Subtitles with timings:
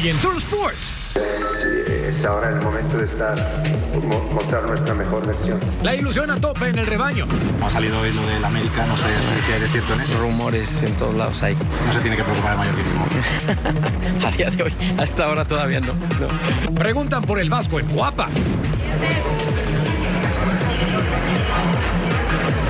[0.00, 0.94] Hoy en True Sports.
[1.86, 3.36] Es ahora el momento de estar,
[4.32, 5.60] mostrar nuestra mejor versión.
[5.82, 7.26] La ilusión a tope en el rebaño.
[7.62, 9.04] Ha salido hoy lo del América, no sé
[9.46, 10.18] qué hay de cierto en eso.
[10.18, 11.54] Rumores en todos lados hay.
[11.54, 15.80] No se tiene que preocupar el mayor que a día de hoy, hasta ahora todavía
[15.80, 15.92] no.
[15.92, 16.74] no.
[16.74, 18.28] Preguntan por el Vasco en Guapa.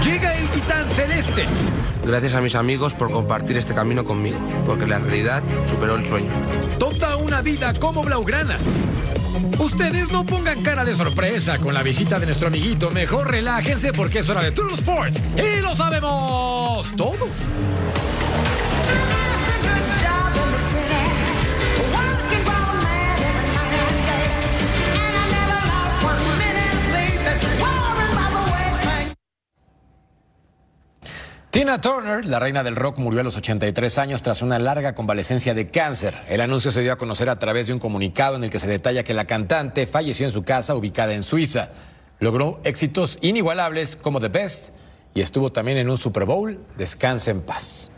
[0.03, 1.45] Llega el titán celeste.
[2.05, 6.31] Gracias a mis amigos por compartir este camino conmigo, porque la realidad superó el sueño.
[6.79, 8.57] Toda una vida como Blaugrana.
[9.59, 12.91] Ustedes no pongan cara de sorpresa con la visita de nuestro amiguito.
[12.91, 15.21] Mejor relájense porque es hora de True Sports.
[15.37, 17.29] Y lo sabemos todos.
[31.61, 35.53] Tina Turner, la reina del rock, murió a los 83 años tras una larga convalecencia
[35.53, 36.19] de cáncer.
[36.31, 38.67] El anuncio se dio a conocer a través de un comunicado en el que se
[38.67, 41.69] detalla que la cantante falleció en su casa ubicada en Suiza.
[42.19, 44.71] Logró éxitos inigualables como The Best
[45.13, 46.59] y estuvo también en un Super Bowl.
[46.79, 47.93] Descanse en paz.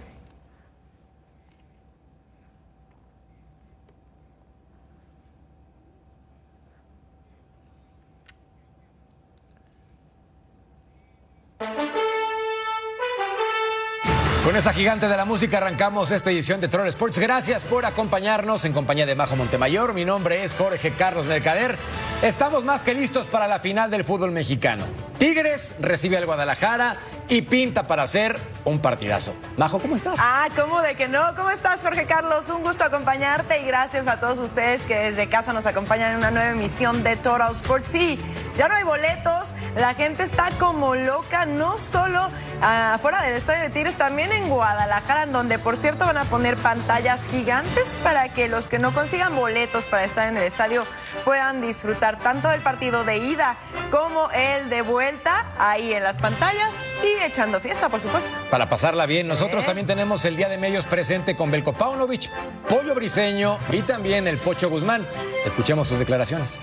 [14.53, 17.19] Con esa gigante de la música arrancamos esta edición de Troll Sports.
[17.19, 19.95] Gracias por acompañarnos en compañía de Majo Montemayor.
[19.95, 21.79] Mi nombre es Jorge Carlos Mercader.
[22.21, 24.85] Estamos más que listos para la final del fútbol mexicano.
[25.19, 29.35] Tigres recibe al Guadalajara y pinta para hacer un partidazo.
[29.57, 30.19] Majo, ¿cómo estás?
[30.21, 31.35] Ah, ¿cómo de que no?
[31.35, 32.49] ¿Cómo estás, Jorge Carlos?
[32.49, 36.31] Un gusto acompañarte y gracias a todos ustedes que desde casa nos acompañan en una
[36.31, 37.89] nueva emisión de Total Sports.
[37.89, 38.21] Sí,
[38.57, 42.29] ya no hay boletos, la gente está como loca, no solo
[42.61, 46.25] ah, afuera del estadio de Tigres, también en Guadalajara, en donde por cierto van a
[46.25, 50.85] poner pantallas gigantes para que los que no consigan boletos para estar en el estadio
[51.25, 53.57] puedan disfrutar tanto del partido de ida
[53.91, 56.71] como el de vuelta ahí en las pantallas
[57.03, 58.31] y echando fiesta, por supuesto.
[58.51, 62.31] Para pasarla bien, nosotros también tenemos el Día de Medios presente con Belko Paunovic,
[62.69, 65.07] Pollo Briseño y también el Pocho Guzmán.
[65.45, 66.59] Escuchemos sus declaraciones.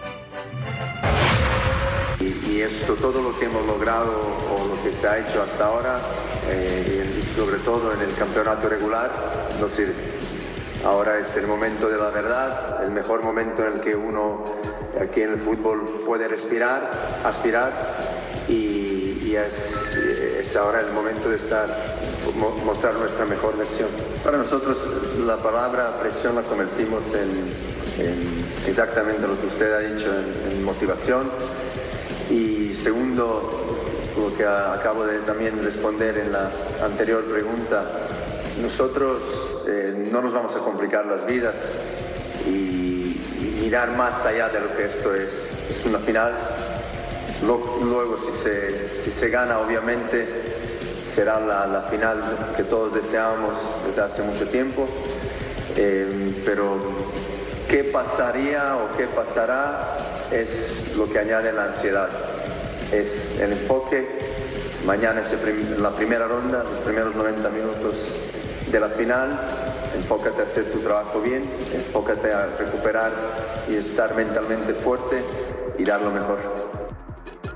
[2.20, 6.00] Y, esto, todo lo que hemos logrado o lo que se ha hecho hasta ahora,
[6.50, 9.10] eh, y sobre todo en el campeonato regular,
[9.62, 9.94] nos sirve.
[10.84, 14.46] Ahora es el momento de la verdad, el mejor momento en el que uno
[15.02, 17.72] aquí en el fútbol puede respirar, aspirar
[18.48, 18.89] y
[19.30, 21.68] y es, ahora el momento de estar,
[22.66, 23.90] mostrar nuestra mejor lección.
[24.24, 24.90] Para nosotros
[25.24, 27.70] la palabra presión la convertimos en,
[28.68, 30.12] exactamente lo que usted ha dicho,
[30.52, 31.30] en, motivación.
[32.32, 33.78] Y segundo,
[34.18, 36.50] lo que acabo de también responder en la
[36.84, 37.84] anterior pregunta,
[38.60, 39.20] nosotros
[39.68, 41.56] eh, no nos vamos a complicar las vidas
[42.48, 45.30] y, y mirar más allá de lo que esto es.
[45.70, 46.34] Es una final
[47.42, 50.28] Luego, si se, si se gana, obviamente,
[51.16, 52.22] será la, final
[52.56, 53.54] que todos deseábamos
[53.88, 54.88] desde hace mucho tiempo.
[55.76, 56.78] Eh, pero
[57.70, 59.98] qué pasaría o qué pasará
[60.32, 62.10] es lo que añade la ansiedad.
[62.92, 64.20] Es el enfoque.
[64.86, 65.34] Mañana es
[65.78, 68.06] la primera ronda, los primeros 90 minutos
[68.70, 69.40] de la final.
[69.96, 73.12] Enfócate a hacer tu trabajo bien, enfócate a recuperar
[73.70, 75.22] y estar mentalmente fuerte
[75.78, 76.69] y dar lo mejor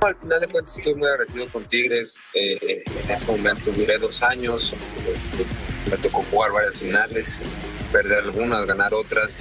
[0.05, 2.19] al final de cuentas estoy muy agradecido con Tigres.
[2.33, 4.73] Eh, en ese momento duré dos años,
[5.89, 7.41] me tocó jugar varias finales,
[7.91, 9.37] perder algunas, ganar otras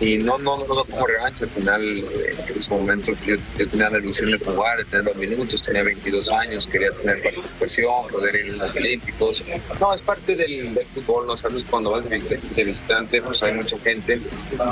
[0.00, 1.44] y no, no, no, como revancha.
[1.44, 3.36] Al final, en ese momento, yo,
[3.70, 8.08] tenía la ilusión de jugar, de tener los minutos, tenía 22 años, quería tener participación,
[8.10, 9.42] poder ir a los Olímpicos.
[9.80, 11.36] No, es parte del, fútbol, ¿no?
[11.36, 14.20] Sabes, cuando vas de, visitante, pues hay mucha gente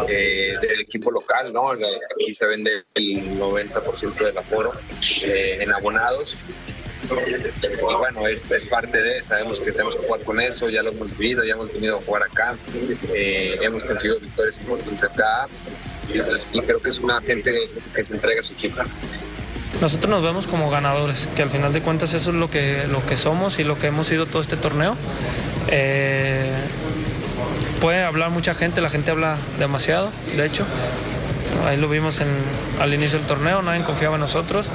[0.09, 1.71] eh, del equipo local, ¿no?
[1.71, 4.73] Aquí se vende el 90% del aforo
[5.23, 6.39] eh, en abonados
[7.11, 10.91] y bueno, es, es, parte de, sabemos que tenemos que jugar con eso, ya lo
[10.91, 12.57] hemos vivido, ya hemos venido a jugar acá,
[13.13, 15.49] eh, hemos conseguido victorias importantes acá
[16.53, 17.53] y, creo que es una gente
[17.95, 18.83] que se entrega a su equipo.
[19.81, 23.05] Nosotros nos vemos como ganadores, que al final de cuentas eso es lo que, lo
[23.05, 24.97] que somos y lo que hemos sido todo este torneo.
[25.69, 26.53] Eh,
[27.81, 30.65] puede hablar mucha gente, la gente habla demasiado, de hecho,
[31.67, 32.21] Ahí lo vimos
[32.81, 34.67] al inicio del torneo, nadie confiaba en nosotros,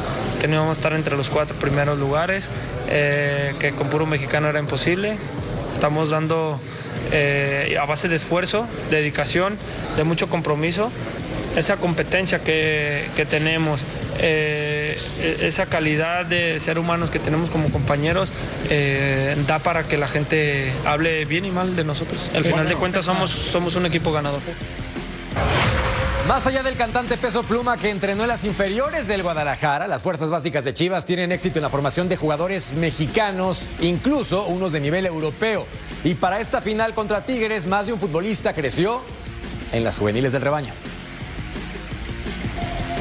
[0.41, 2.49] que no íbamos a estar entre los cuatro primeros lugares,
[2.89, 5.17] eh, que con puro mexicano era imposible.
[5.73, 6.59] Estamos dando
[7.11, 9.57] eh, a base de esfuerzo, dedicación,
[9.97, 10.91] de mucho compromiso,
[11.55, 13.85] esa competencia que, tenemos,
[14.19, 14.97] eh,
[15.41, 18.31] esa calidad de ser humanos que tenemos como compañeros,
[19.47, 22.31] da para que la gente hable bien y mal de nosotros.
[22.33, 24.41] Al final de cuentas somos, somos un equipo ganador.
[26.29, 30.29] Más allá del cantante Peso Pluma que entrenó en las inferiores del Guadalajara, las fuerzas
[30.29, 35.07] básicas de Chivas tienen éxito en la formación de jugadores mexicanos, incluso unos de nivel
[35.07, 35.65] europeo.
[36.03, 39.01] Y para esta final contra Tigres, más de un futbolista creció
[39.71, 40.71] en las juveniles del rebaño.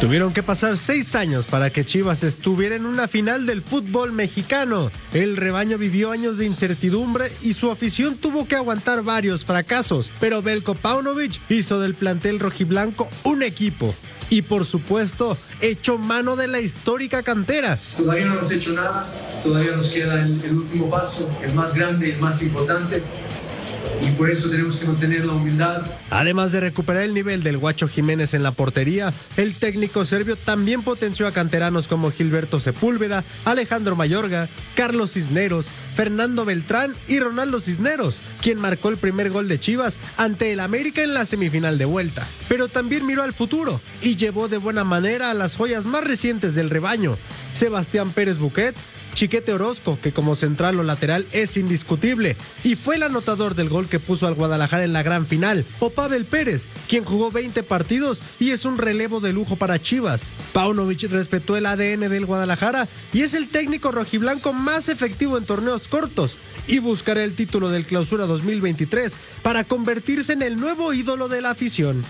[0.00, 4.92] Tuvieron que pasar seis años para que Chivas estuviera en una final del fútbol mexicano.
[5.12, 10.40] El rebaño vivió años de incertidumbre y su afición tuvo que aguantar varios fracasos, pero
[10.40, 13.92] Belko Paunovic hizo del plantel rojiblanco un equipo.
[14.30, 17.76] Y por supuesto, echó mano de la histórica cantera.
[17.96, 19.12] Todavía no hemos hecho nada,
[19.42, 23.02] todavía nos queda el, el último paso, el más grande, el más importante
[24.02, 25.82] y por eso tenemos que mantener la humildad.
[26.10, 30.82] Además de recuperar el nivel del Guacho Jiménez en la portería, el técnico serbio también
[30.82, 38.22] potenció a canteranos como Gilberto Sepúlveda, Alejandro Mayorga, Carlos Cisneros, Fernando Beltrán y Ronaldo Cisneros,
[38.40, 42.26] quien marcó el primer gol de Chivas ante el América en la semifinal de vuelta.
[42.48, 46.54] Pero también miró al futuro y llevó de buena manera a las joyas más recientes
[46.54, 47.18] del rebaño,
[47.52, 48.76] Sebastián Pérez Buquet,
[49.14, 53.88] Chiquete Orozco, que como central o lateral es indiscutible, y fue el anotador del gol
[53.88, 58.22] que puso al Guadalajara en la gran final, o Pavel Pérez, quien jugó 20 partidos
[58.38, 60.32] y es un relevo de lujo para Chivas.
[60.52, 65.88] Paunovic respetó el ADN del Guadalajara y es el técnico rojiblanco más efectivo en torneos
[65.88, 71.40] cortos y buscará el título del Clausura 2023 para convertirse en el nuevo ídolo de
[71.40, 72.04] la afición.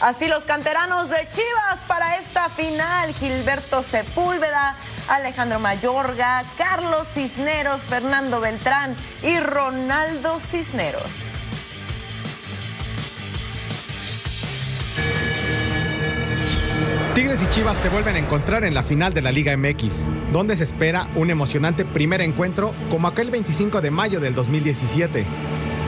[0.00, 3.12] Así los canteranos de Chivas para esta final.
[3.14, 4.76] Gilberto Sepúlveda,
[5.08, 11.32] Alejandro Mayorga, Carlos Cisneros, Fernando Beltrán y Ronaldo Cisneros.
[17.16, 20.54] Tigres y Chivas se vuelven a encontrar en la final de la Liga MX, donde
[20.54, 25.26] se espera un emocionante primer encuentro como aquel 25 de mayo del 2017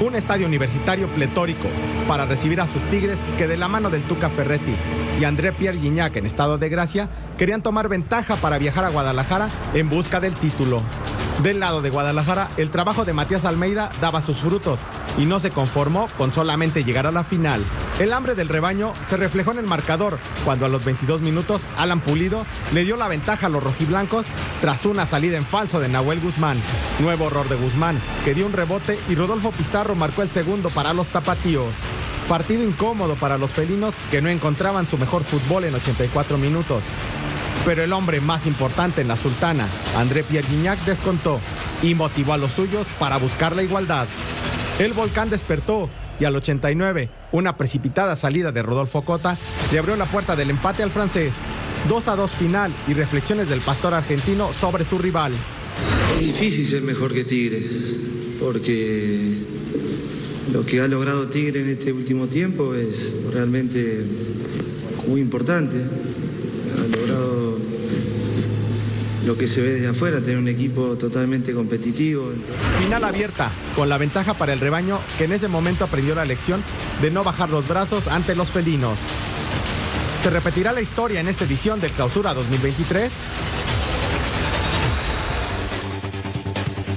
[0.00, 1.68] un estadio universitario pletórico
[2.08, 4.74] para recibir a sus Tigres que de la mano del Tuca Ferretti
[5.20, 9.48] y André Pierre Gignac en estado de gracia querían tomar ventaja para viajar a Guadalajara
[9.74, 10.82] en busca del título.
[11.42, 14.78] Del lado de Guadalajara, el trabajo de Matías Almeida daba sus frutos
[15.18, 17.62] y no se conformó con solamente llegar a la final.
[17.98, 22.00] El hambre del rebaño se reflejó en el marcador cuando a los 22 minutos Alan
[22.00, 24.26] Pulido le dio la ventaja a los rojiblancos
[24.60, 26.58] tras una salida en falso de Nahuel Guzmán.
[27.00, 30.92] Nuevo error de Guzmán, que dio un rebote y Rodolfo Pizarro marcó el segundo para
[30.92, 31.74] los tapatíos.
[32.28, 36.82] Partido incómodo para los felinos que no encontraban su mejor fútbol en 84 minutos.
[37.64, 39.66] Pero el hombre más importante en la Sultana,
[39.96, 41.40] André Pierre Guignac, descontó
[41.82, 44.06] y motivó a los suyos para buscar la igualdad.
[44.78, 49.36] El volcán despertó y al 89, una precipitada salida de Rodolfo Cota
[49.72, 51.34] le abrió la puerta del empate al francés.
[51.88, 55.32] 2 a 2 final y reflexiones del pastor argentino sobre su rival.
[56.18, 57.62] Es difícil ser mejor que Tigre,
[58.38, 59.38] porque
[60.52, 64.04] lo que ha logrado Tigre en este último tiempo es realmente
[65.08, 65.76] muy importante.
[65.78, 67.39] Ha logrado
[69.26, 72.30] lo que se ve desde afuera, tener un equipo totalmente competitivo.
[72.82, 76.62] Final abierta, con la ventaja para el rebaño que en ese momento aprendió la lección
[77.00, 78.98] de no bajar los brazos ante los felinos.
[80.22, 83.10] ¿Se repetirá la historia en esta edición del Clausura 2023?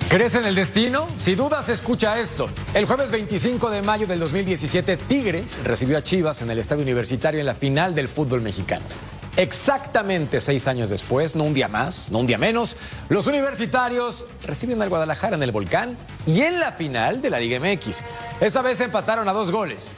[0.10, 1.08] ¿Crees en el destino?
[1.18, 2.48] Si dudas, escucha esto.
[2.76, 7.40] El jueves 25 de mayo del 2017, Tigres recibió a Chivas en el Estadio Universitario
[7.40, 8.86] en la final del fútbol mexicano.
[9.36, 12.78] Exactamente seis años después, no un día más, no un día menos,
[13.10, 15.98] los universitarios reciben al Guadalajara en el Volcán
[16.28, 18.04] y en la final de la Liga MX.
[18.40, 19.92] Esa vez empataron a dos goles.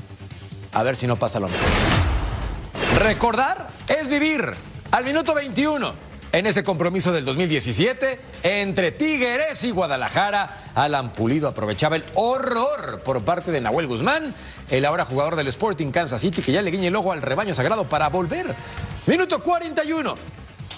[0.71, 1.67] A ver si no pasa lo mismo.
[2.99, 4.53] Recordar es vivir.
[4.91, 5.93] Al minuto 21,
[6.35, 13.21] en ese compromiso del 2017, entre Tigres y Guadalajara, Alan Pulido aprovechaba el horror por
[13.21, 14.35] parte de Nahuel Guzmán,
[14.69, 17.53] el ahora jugador del Sporting Kansas City, que ya le guiña el ojo al rebaño
[17.53, 18.53] sagrado para volver.
[19.05, 20.15] Minuto 41.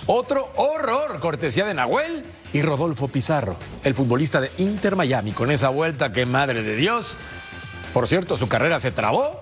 [0.06, 2.24] Otro horror, cortesía de Nahuel
[2.54, 7.18] y Rodolfo Pizarro, el futbolista de Inter Miami, con esa vuelta que madre de Dios.
[7.96, 9.42] Por cierto, su carrera se trabó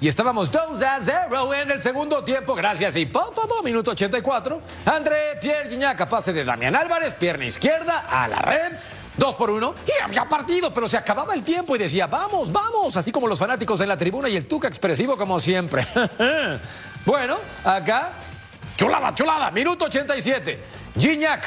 [0.00, 2.96] y estábamos 2 a 0 en el segundo tiempo, gracias.
[2.96, 4.60] Y po, po, po, minuto 84.
[4.84, 8.72] André Pierre Gignac, pase de Damián Álvarez, pierna izquierda a la red.
[9.16, 12.98] Dos por uno y había partido, pero se acababa el tiempo y decía, vamos, vamos,
[12.98, 15.86] así como los fanáticos en la tribuna y el Tuca expresivo como siempre.
[17.06, 18.12] bueno, acá,
[18.76, 20.60] chulada, chulada, minuto 87.
[20.98, 21.46] Gignac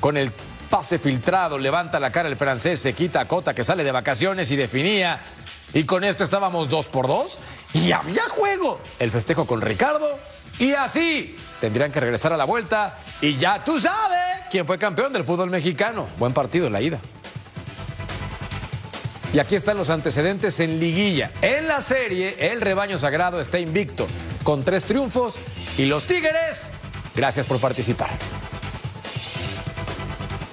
[0.00, 0.32] con el
[0.70, 4.50] pase filtrado, levanta la cara el francés, se quita a Cota que sale de vacaciones
[4.50, 5.20] y definía.
[5.74, 7.38] Y con esto estábamos dos por dos
[7.72, 8.80] y había juego.
[8.98, 10.18] El festejo con Ricardo
[10.58, 15.12] y así tendrían que regresar a la vuelta y ya tú sabes quién fue campeón
[15.12, 16.06] del fútbol mexicano.
[16.18, 16.98] Buen partido en la ida.
[19.32, 21.30] Y aquí están los antecedentes en liguilla.
[21.40, 24.06] En la serie, el rebaño sagrado está invicto,
[24.42, 25.38] con tres triunfos.
[25.78, 26.70] Y los Tigres,
[27.14, 28.10] gracias por participar.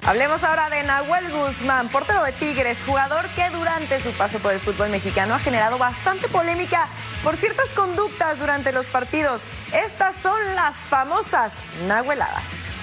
[0.02, 4.58] Hablemos ahora de Nahuel Guzmán, portero de Tigres, jugador que durante su paso por el
[4.58, 6.88] fútbol mexicano ha generado bastante polémica
[7.22, 9.42] por ciertas conductas durante los partidos.
[9.72, 11.54] Estas son las famosas
[11.86, 12.79] Nahueladas.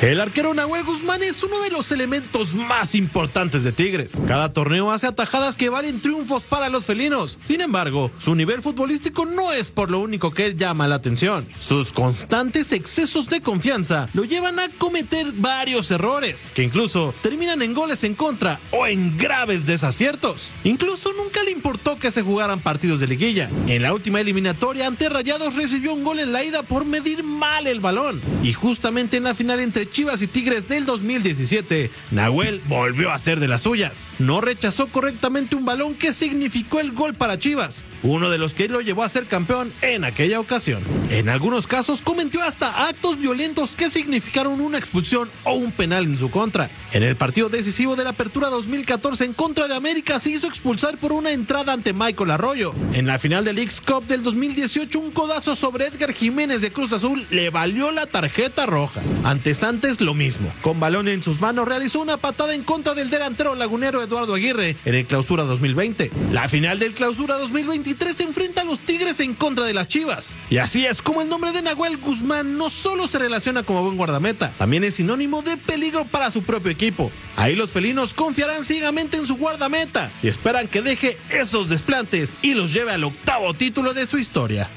[0.00, 4.18] El arquero Nahuel Guzmán es uno de los elementos más importantes de Tigres.
[4.26, 7.36] Cada torneo hace atajadas que valen triunfos para los felinos.
[7.42, 11.46] Sin embargo, su nivel futbolístico no es por lo único que llama la atención.
[11.58, 17.74] Sus constantes excesos de confianza lo llevan a cometer varios errores, que incluso terminan en
[17.74, 20.50] goles en contra o en graves desaciertos.
[20.64, 23.50] Incluso nunca le importó que se jugaran partidos de liguilla.
[23.66, 27.66] En la última eliminatoria ante Rayados recibió un gol en la ida por medir mal
[27.66, 28.22] el balón.
[28.42, 33.40] Y justamente en la final entre Chivas y Tigres del 2017, Nahuel volvió a ser
[33.40, 34.08] de las suyas.
[34.18, 38.68] No rechazó correctamente un balón que significó el gol para Chivas, uno de los que
[38.68, 40.82] lo llevó a ser campeón en aquella ocasión.
[41.10, 46.18] En algunos casos cometió hasta actos violentos que significaron una expulsión o un penal en
[46.18, 46.70] su contra.
[46.92, 50.98] En el partido decisivo de la Apertura 2014 en contra de América se hizo expulsar
[50.98, 52.74] por una entrada ante Michael Arroyo.
[52.92, 56.92] En la final del X Cup del 2018 un codazo sobre Edgar Jiménez de Cruz
[56.92, 59.00] Azul le valió la tarjeta roja.
[59.24, 60.52] Ante antes lo mismo.
[60.60, 64.76] Con balón en sus manos realizó una patada en contra del delantero lagunero Eduardo Aguirre
[64.84, 66.10] en el Clausura 2020.
[66.32, 70.34] La final del Clausura 2023 se enfrenta a los Tigres en contra de las Chivas.
[70.50, 73.96] Y así es como el nombre de Nahuel Guzmán no solo se relaciona como buen
[73.96, 77.10] guardameta, también es sinónimo de peligro para su propio equipo.
[77.36, 82.52] Ahí los felinos confiarán ciegamente en su guardameta y esperan que deje esos desplantes y
[82.52, 84.68] los lleve al octavo título de su historia.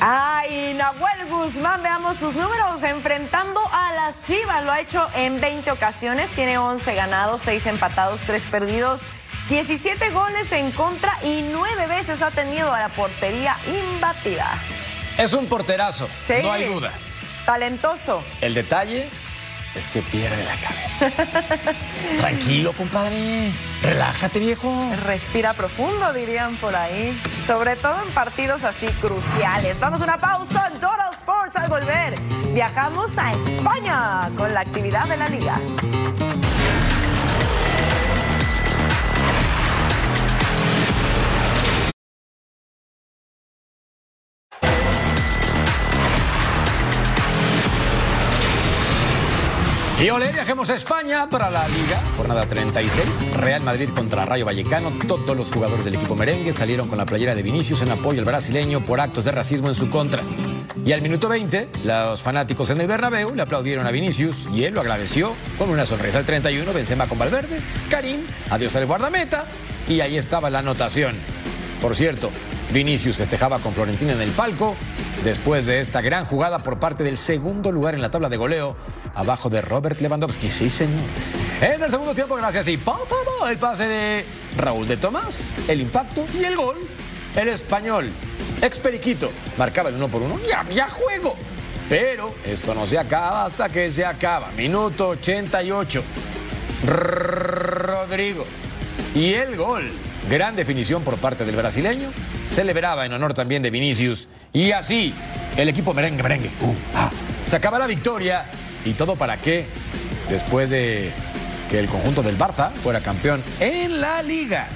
[0.00, 4.64] Ay, Nahuel Guzmán, veamos sus números enfrentando a las Chivas.
[4.64, 9.02] Lo ha hecho en 20 ocasiones, tiene 11 ganados, 6 empatados, 3 perdidos,
[9.48, 14.46] 17 goles en contra y 9 veces ha tenido a la portería imbatida.
[15.16, 16.08] Es un porterazo,
[16.42, 16.92] no hay duda.
[17.44, 18.22] Talentoso.
[18.40, 19.10] El detalle
[19.74, 21.10] es que pierde la cabeza.
[22.18, 23.52] Tranquilo, compadre.
[23.82, 24.72] Relájate, viejo.
[25.04, 27.20] Respira profundo, dirían por ahí.
[27.46, 29.78] Sobre todo en partidos así cruciales.
[29.80, 31.56] Vamos a una pausa en Total Sports.
[31.56, 32.14] Al volver,
[32.52, 35.60] viajamos a España con la actividad de la liga.
[50.00, 54.92] Y ole, viajemos a España para la Liga, jornada 36, Real Madrid contra Rayo Vallecano.
[55.08, 58.24] Todos los jugadores del equipo merengue salieron con la playera de Vinicius en apoyo al
[58.24, 60.22] brasileño por actos de racismo en su contra.
[60.84, 64.74] Y al minuto 20, los fanáticos en el Bernabéu le aplaudieron a Vinicius y él
[64.74, 66.18] lo agradeció con una sonrisa.
[66.18, 69.46] Al 31, Benzema con Valverde, Karim, adiós al guardameta
[69.88, 71.16] y ahí estaba la anotación.
[71.82, 72.30] Por cierto,
[72.72, 74.76] Vinicius festejaba con Florentina en el palco
[75.24, 78.76] después de esta gran jugada por parte del segundo lugar en la tabla de goleo,
[79.14, 80.48] abajo de Robert Lewandowski.
[80.48, 81.04] Sí, señor.
[81.60, 82.98] En el segundo tiempo, gracias y pa,
[83.48, 84.24] el pase de
[84.56, 86.76] Raúl de Tomás, el impacto y el gol.
[87.36, 88.10] El español,
[88.62, 90.40] ex Periquito, marcaba el uno por uno.
[90.48, 91.36] Ya, ya juego.
[91.88, 94.50] Pero esto no se acaba hasta que se acaba.
[94.56, 96.02] Minuto 88.
[96.84, 98.44] Rodrigo.
[99.14, 99.90] Y el gol
[100.28, 102.10] Gran definición por parte del brasileño.
[102.50, 104.28] Celebraba en honor también de Vinicius.
[104.52, 105.14] Y así,
[105.56, 107.10] el equipo merengue, merengue, uh, ah,
[107.46, 108.44] sacaba la victoria.
[108.84, 109.66] ¿Y todo para qué?
[110.28, 111.10] Después de
[111.70, 114.68] que el conjunto del Barça fuera campeón en la liga.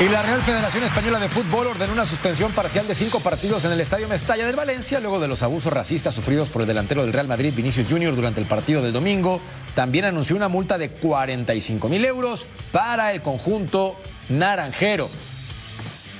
[0.00, 3.70] Y la Real Federación Española de Fútbol ordenó una suspensión parcial de cinco partidos en
[3.70, 7.12] el Estadio Mestalla del Valencia luego de los abusos racistas sufridos por el delantero del
[7.12, 9.40] Real Madrid, Vinicius Junior, durante el partido del domingo.
[9.74, 13.94] También anunció una multa de 45 mil euros para el conjunto
[14.28, 15.08] naranjero.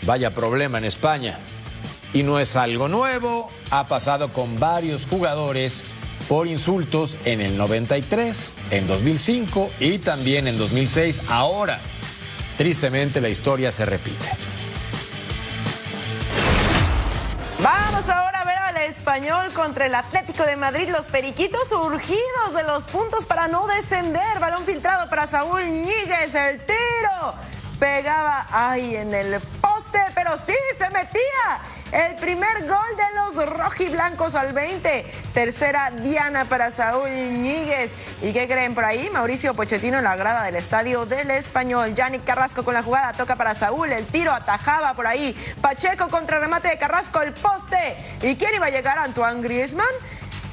[0.07, 1.41] Vaya problema en España.
[2.13, 5.85] Y no es algo nuevo, ha pasado con varios jugadores
[6.29, 11.23] por insultos en el 93, en 2005 y también en 2006.
[11.27, 11.81] Ahora
[12.57, 14.29] Tristemente la historia se repite.
[17.61, 20.89] Vamos ahora a ver al español contra el Atlético de Madrid.
[20.91, 24.39] Los periquitos urgidos de los puntos para no descender.
[24.39, 26.35] Balón filtrado para Saúl Ñíguez.
[26.35, 27.35] El tiro
[27.81, 31.61] pegaba ahí en el poste, pero sí se metía
[31.95, 35.07] el primer gol de los rojiblancos al 20.
[35.33, 37.93] Tercera diana para Saúl Ñíguez.
[38.21, 39.09] ¿Y qué creen por ahí?
[39.11, 41.95] Mauricio Pochettino en la grada del estadio del Español.
[41.95, 43.93] Yannick Carrasco con la jugada toca para Saúl.
[43.93, 45.37] El tiro atajaba por ahí.
[45.61, 47.97] Pacheco contra remate de Carrasco, el poste.
[48.23, 48.99] ¿Y quién iba a llegar?
[48.99, 49.87] Antoine Griezmann.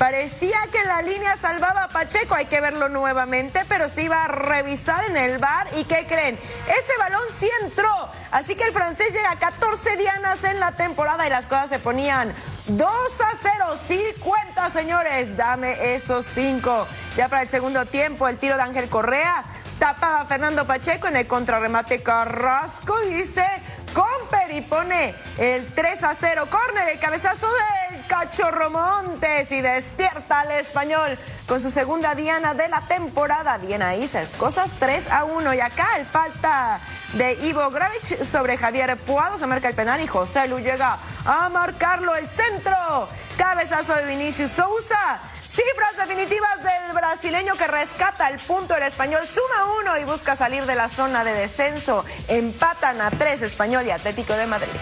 [0.01, 4.27] Parecía que la línea salvaba a Pacheco, hay que verlo nuevamente, pero se iba a
[4.27, 5.67] revisar en el bar.
[5.77, 6.39] ¿Y qué creen?
[6.65, 8.09] Ese balón sí entró.
[8.31, 11.77] Así que el francés llega a 14 dianas en la temporada y las cosas se
[11.77, 12.33] ponían
[12.65, 12.89] 2
[13.21, 13.75] a 0.
[13.77, 15.37] Sí cuenta, señores.
[15.37, 16.87] Dame esos 5.
[17.15, 19.43] Ya para el segundo tiempo, el tiro de Ángel Correa
[19.77, 22.99] tapaba a Fernando Pacheco en el contrarremate Carrasco.
[23.01, 23.45] Dice
[23.93, 26.47] Comper y pone el 3 a 0.
[26.49, 32.67] Corner, el cabezazo del Cachorro Montes y despierta al español con su segunda diana de
[32.67, 33.57] la temporada.
[33.57, 35.53] Bien ahí, cosas 3 a 1.
[35.53, 36.81] Y acá el falta
[37.13, 39.37] de Ivo Gravich sobre Javier Puado.
[39.37, 43.07] Se marca el penal y José Lu llega a marcarlo el centro.
[43.37, 45.21] Cabezazo de Vinicius Sousa.
[45.47, 48.75] Cifras definitivas del brasileño que rescata el punto.
[48.75, 52.03] El español suma uno y busca salir de la zona de descenso.
[52.27, 54.79] Empatan a tres Español y Atlético de Madrid.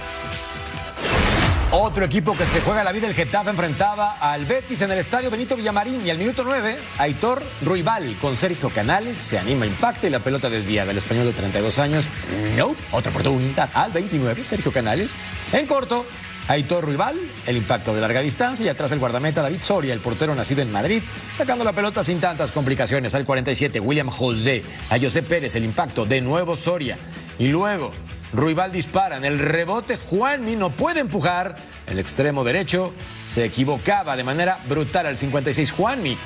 [1.71, 5.29] Otro equipo que se juega la vida, el Getafe enfrentaba al Betis en el estadio
[5.29, 10.09] Benito Villamarín y al minuto 9, Aitor Ruibal con Sergio Canales se anima, impacta y
[10.09, 10.89] la pelota desviada.
[10.89, 12.09] El español de 32 años,
[12.55, 15.13] no, otra oportunidad al 29, Sergio Canales.
[15.53, 16.07] En corto,
[16.47, 20.33] Aitor Ruibal, el impacto de larga distancia y atrás el guardameta David Soria, el portero
[20.33, 23.13] nacido en Madrid, sacando la pelota sin tantas complicaciones.
[23.13, 26.97] Al 47, William José, a José Pérez, el impacto de nuevo Soria.
[27.38, 27.93] Y luego
[28.33, 29.98] Ruibal dispara en el rebote.
[29.98, 31.55] Juanmi no puede empujar.
[31.88, 32.93] El extremo derecho
[33.27, 35.71] se equivocaba de manera brutal al 56.
[35.71, 36.17] Juanmi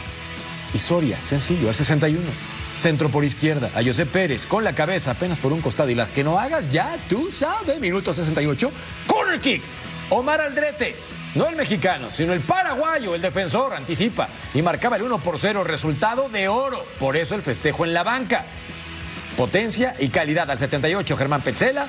[0.74, 2.22] y Soria, sencillo, al 61.
[2.78, 6.12] Centro por izquierda, a José Pérez con la cabeza apenas por un costado y las
[6.12, 7.80] que no hagas ya tú sabes.
[7.80, 8.72] Minuto 68.
[9.08, 9.62] Corner kick.
[10.10, 10.96] Omar Aldrete.
[11.36, 15.64] No el mexicano, sino el paraguayo, el defensor, anticipa y marcaba el 1 por 0,
[15.64, 16.86] resultado de oro.
[17.00, 18.46] Por eso el festejo en la banca.
[19.38, 21.88] Potencia y calidad al 78, Germán Petzela.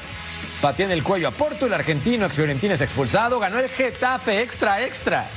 [0.61, 4.41] Patea en el cuello a Porto, el argentino ex Fiorentina es expulsado, ganó el Getafe
[4.41, 5.29] extra extra.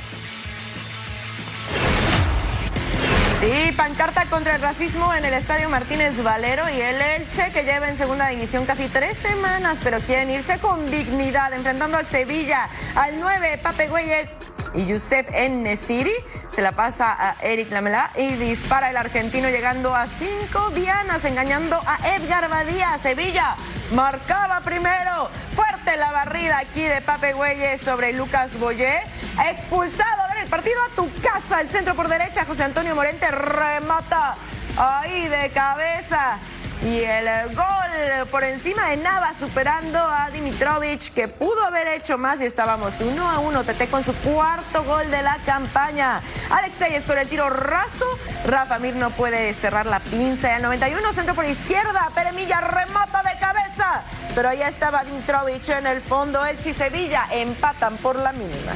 [3.40, 7.88] Sí, pancarta contra el racismo en el Estadio Martínez Valero y el Elche que lleva
[7.88, 13.20] en segunda división casi tres semanas, pero quieren irse con dignidad, enfrentando al Sevilla, al
[13.20, 14.28] 9, Pape Güelle
[14.74, 16.14] y Youssef Nesiri.
[16.50, 21.80] Se la pasa a Eric Lamela y dispara el argentino llegando a cinco dianas, engañando
[21.86, 22.98] a Edgar Badía.
[23.00, 23.54] Sevilla
[23.92, 25.30] marcaba primero.
[25.54, 29.00] Fuerte la barrida aquí de Pape Güelle sobre Lucas Boyé.
[29.48, 30.27] Expulsado.
[30.50, 31.60] Partido a tu casa.
[31.60, 32.44] El centro por derecha.
[32.46, 34.36] José Antonio Morente remata
[34.76, 36.38] ahí de cabeza.
[36.82, 42.40] Y el gol por encima de Nava superando a Dimitrovic que pudo haber hecho más
[42.40, 43.64] y estábamos uno a uno.
[43.64, 46.22] Tete con su cuarto gol de la campaña.
[46.50, 48.06] Alex Telles con el tiro raso.
[48.46, 50.56] Rafa Mir no puede cerrar la pinza.
[50.56, 52.10] El 91 centro por izquierda.
[52.14, 54.04] Peremilla remata de cabeza.
[54.34, 56.46] Pero ahí estaba Dimitrovic en el fondo.
[56.46, 58.72] Elche y Sevilla empatan por la mínima.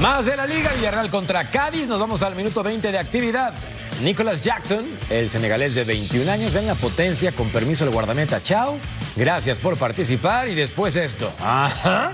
[0.00, 1.88] Más de la Liga Villarreal contra Cádiz.
[1.88, 3.52] Nos vamos al minuto 20 de actividad.
[4.00, 8.40] Nicholas Jackson, el senegalés de 21 años, ven la potencia con permiso del guardameta.
[8.40, 8.78] Chao,
[9.16, 11.32] gracias por participar y después esto.
[11.40, 12.12] Ajá,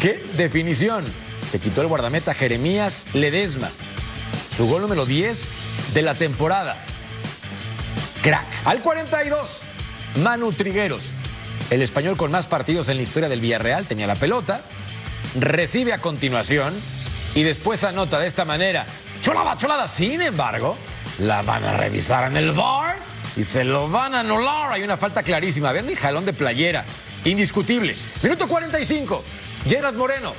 [0.00, 1.04] qué definición.
[1.48, 3.70] Se quitó el guardameta Jeremías Ledesma.
[4.56, 5.54] Su gol número 10
[5.94, 6.84] de la temporada.
[8.22, 8.46] Crack.
[8.64, 9.60] Al 42,
[10.16, 11.12] Manu Trigueros.
[11.70, 14.62] El español con más partidos en la historia del Villarreal tenía la pelota,
[15.38, 16.74] recibe a continuación
[17.34, 18.86] y después anota de esta manera.
[19.20, 19.88] Cholada, cholada.
[19.88, 20.76] Sin embargo,
[21.18, 22.96] la van a revisar en el VAR
[23.36, 24.72] y se lo van a anular.
[24.72, 25.72] Hay una falta clarísima.
[25.72, 26.84] Vean el jalón de playera.
[27.24, 27.96] Indiscutible.
[28.22, 29.22] Minuto 45.
[29.66, 30.32] Gerard Moreno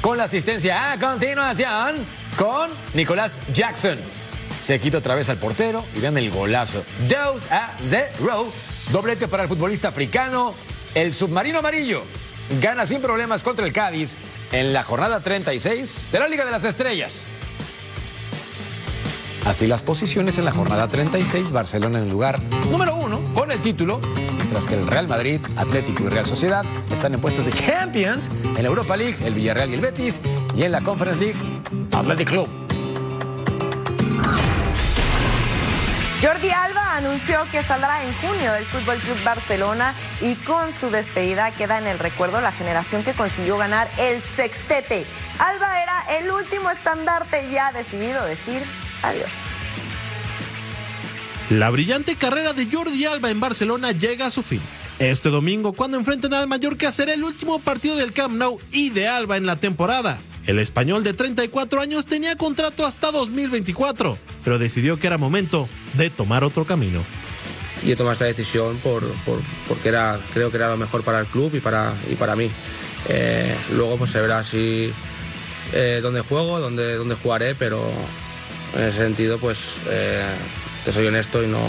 [0.00, 2.06] con la asistencia a continuación
[2.36, 3.98] con Nicolás Jackson.
[4.58, 6.84] Se quita otra vez al portero y vean el golazo.
[7.08, 8.52] 2 a 0.
[8.90, 10.54] Doblete para el futbolista africano.
[10.94, 12.02] El submarino amarillo
[12.60, 14.16] gana sin problemas contra el Cádiz
[14.52, 17.24] en la jornada 36 de la Liga de las Estrellas.
[19.46, 23.60] Así las posiciones en la jornada 36, Barcelona en el lugar número uno con el
[23.60, 24.00] título,
[24.36, 28.62] mientras que el Real Madrid, Atlético y Real Sociedad están en puestos de Champions en
[28.62, 30.20] la Europa League, el Villarreal y el Betis,
[30.54, 31.38] y en la Conference League,
[31.92, 32.48] Athletic Club.
[36.22, 36.50] Jordi
[37.00, 41.86] anunció que saldrá en junio del Fútbol Club Barcelona y con su despedida queda en
[41.86, 45.06] el recuerdo la generación que consiguió ganar el sextete.
[45.38, 48.62] Alba era el último estandarte y ha decidido decir
[49.02, 49.32] adiós.
[51.48, 54.60] La brillante carrera de Jordi Alba en Barcelona llega a su fin.
[54.98, 59.08] Este domingo, cuando enfrenten al Mallorca, será el último partido del Camp Nou y de
[59.08, 60.18] Alba en la temporada.
[60.46, 66.10] El español de 34 años tenía contrato hasta 2024, pero decidió que era momento de
[66.10, 67.04] tomar otro camino.
[67.84, 71.20] Y he tomado esta decisión por, por- porque era, creo que era lo mejor para
[71.20, 72.50] el club y para, y para mí.
[73.08, 74.92] Eh, luego pues se verá si
[75.72, 77.90] eh, dónde juego, dónde, dónde jugaré, pero
[78.76, 80.22] en ese sentido pues eh,
[80.84, 81.60] te soy honesto y no,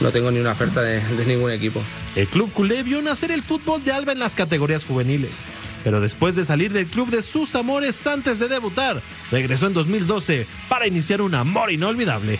[0.00, 1.82] no tengo ni una oferta de, de ningún equipo.
[2.16, 5.44] El club culé vio nacer el fútbol de Alba en las categorías juveniles.
[5.84, 10.46] Pero después de salir del club de sus amores antes de debutar, regresó en 2012
[10.68, 12.38] para iniciar un amor inolvidable.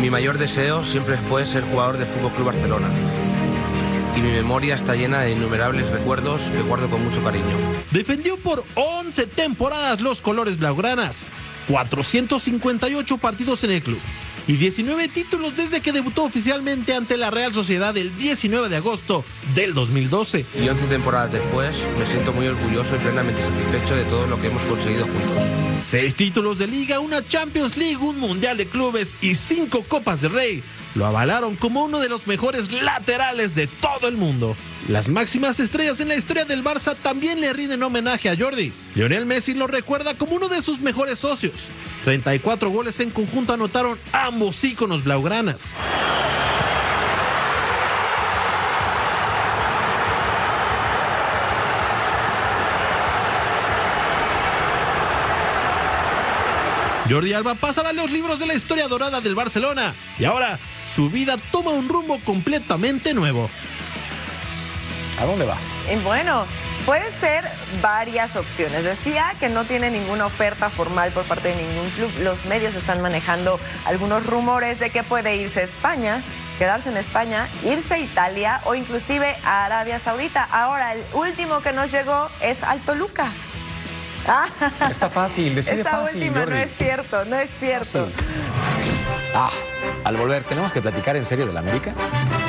[0.00, 2.88] Mi mayor deseo siempre fue ser jugador del Fútbol Club Barcelona.
[4.16, 7.56] Y mi memoria está llena de innumerables recuerdos que guardo con mucho cariño.
[7.92, 11.30] Defendió por 11 temporadas los colores blaugranas,
[11.68, 14.00] 458 partidos en el club
[14.46, 19.24] y 19 títulos desde que debutó oficialmente ante la Real Sociedad el 19 de agosto
[19.54, 20.46] del 2012.
[20.60, 24.48] Y 11 temporadas después me siento muy orgulloso y plenamente satisfecho de todo lo que
[24.48, 25.71] hemos conseguido juntos.
[25.84, 30.28] Seis títulos de liga, una Champions League, un Mundial de Clubes y cinco Copas de
[30.28, 30.62] Rey
[30.94, 34.56] lo avalaron como uno de los mejores laterales de todo el mundo.
[34.88, 38.72] Las máximas estrellas en la historia del Barça también le rinden homenaje a Jordi.
[38.94, 41.70] Lionel Messi lo recuerda como uno de sus mejores socios.
[42.04, 45.74] 34 goles en conjunto anotaron ambos íconos blaugranas.
[57.08, 61.10] Jordi Alba pasará a los libros de la historia dorada del Barcelona y ahora su
[61.10, 63.50] vida toma un rumbo completamente nuevo.
[65.20, 65.56] ¿A dónde va?
[65.92, 66.46] Y bueno,
[66.86, 67.44] pueden ser
[67.82, 68.84] varias opciones.
[68.84, 72.10] Decía que no tiene ninguna oferta formal por parte de ningún club.
[72.20, 76.22] Los medios están manejando algunos rumores de que puede irse a España,
[76.58, 80.44] quedarse en España, irse a Italia o inclusive a Arabia Saudita.
[80.44, 83.26] Ahora, el último que nos llegó es al Toluca.
[84.26, 84.46] Ah,
[84.90, 86.54] Está fácil, decide Esa fácil, última Jordi.
[86.54, 88.08] no es cierto, no es cierto.
[89.34, 89.50] Ah,
[90.04, 91.92] al volver, ¿tenemos que platicar en serio del América?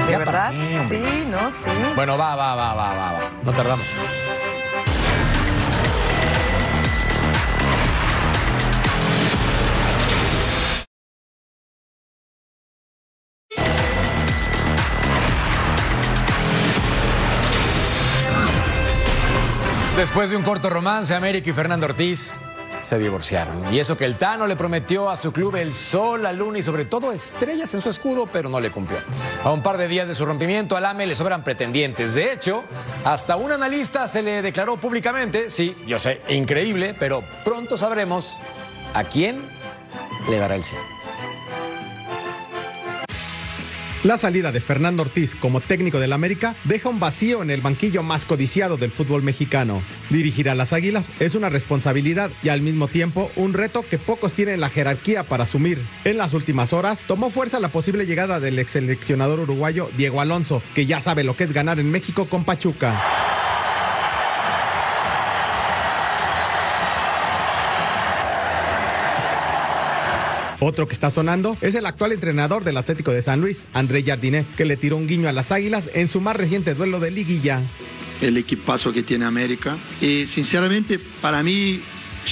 [0.08, 0.52] ¿De verdad?
[0.52, 0.84] hombre.
[0.88, 1.70] Sí, no, sí.
[1.96, 3.20] Bueno, va, va, va, va, va, va.
[3.44, 3.86] No tardamos.
[20.14, 22.36] Después de un corto romance, América y Fernando Ortiz
[22.84, 23.74] se divorciaron.
[23.74, 26.62] Y eso que el Tano le prometió a su club el sol, la luna y
[26.62, 29.00] sobre todo estrellas en su escudo, pero no le cumplió.
[29.44, 32.14] A un par de días de su rompimiento, al AME le sobran pretendientes.
[32.14, 32.64] De hecho,
[33.04, 38.38] hasta un analista se le declaró públicamente, sí, yo sé, increíble, pero pronto sabremos
[38.94, 39.42] a quién
[40.30, 40.76] le dará el sí.
[44.04, 48.04] La salida de Fernando Ortiz como técnico del América deja un vacío en el banquillo
[48.04, 49.82] más codiciado del fútbol mexicano.
[50.10, 54.34] Dirigir a las Águilas es una responsabilidad y al mismo tiempo un reto que pocos
[54.34, 55.82] tienen la jerarquía para asumir.
[56.04, 60.62] En las últimas horas tomó fuerza la posible llegada del ex seleccionador uruguayo Diego Alonso,
[60.76, 63.02] que ya sabe lo que es ganar en México con Pachuca.
[70.66, 74.46] Otro que está sonando es el actual entrenador del Atlético de San Luis, André Jardiné,
[74.56, 77.62] que le tiró un guiño a las Águilas en su más reciente duelo de liguilla.
[78.22, 79.76] el equipazo que tiene América.
[80.00, 81.82] Y sinceramente, para mí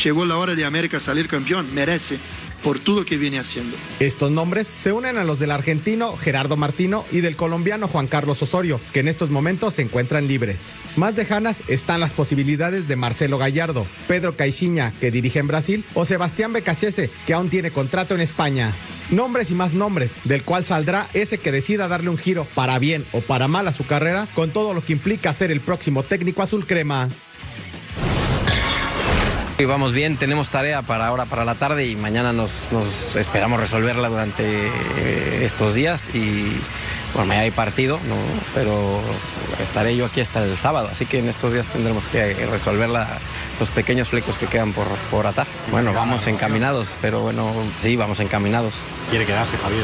[0.02, 2.20] llegó la hora de América salir campeón, merece
[2.63, 3.78] por todo que viene haciendo.
[4.00, 8.41] Estos nombres se unen a los del argentino Gerardo Martino y del colombiano Juan Carlos
[8.41, 10.62] Osorio, que en estos momentos se encuentran libres.
[10.95, 16.06] Más lejanas están las posibilidades de Marcelo Gallardo, Pedro Caixinha, que dirige en Brasil, o
[16.06, 18.74] Sebastián Becachese, que aún tiene contrato en España.
[19.10, 23.06] Nombres y más nombres, del cual saldrá ese que decida darle un giro para bien
[23.12, 26.41] o para mal a su carrera, con todo lo que implica ser el próximo técnico
[26.41, 27.10] azul crema.
[29.62, 33.60] Y vamos bien, tenemos tarea para ahora, para la tarde y mañana nos, nos esperamos
[33.60, 36.58] resolverla durante eh, estos días y
[37.13, 38.15] bueno, mañana hay partido, ¿no?
[38.54, 39.02] pero
[39.62, 43.17] estaré yo aquí hasta el sábado, así que en estos días tendremos que resolver la-
[43.60, 45.45] los pequeños flecos que quedan por, por atar.
[45.71, 48.88] Bueno, vamos encaminados, pero bueno, sí, vamos encaminados.
[49.10, 49.84] Quiere quedarse, Javier.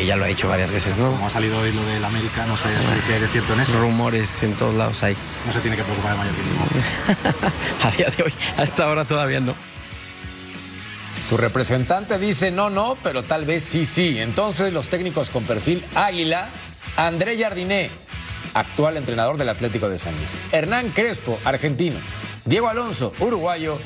[0.00, 1.10] Sí, ya lo ha dicho varias veces, ¿no?
[1.12, 2.64] Como ha salido hoy lo del América, no sé
[3.06, 3.72] si hay de cierto en eso.
[3.80, 5.16] Rumores en todos lados hay.
[5.46, 6.66] No se tiene que preocupar el mallorquinismo.
[7.82, 9.54] A día de hoy, hasta ahora todavía no.
[11.28, 14.20] Su representante dice no, no, pero tal vez sí, sí.
[14.20, 16.48] Entonces los técnicos con perfil Águila,
[16.96, 17.90] André Jardiné,
[18.54, 21.98] actual entrenador del Atlético de San Luis, Hernán Crespo, argentino,
[22.44, 23.78] Diego Alonso, uruguayo,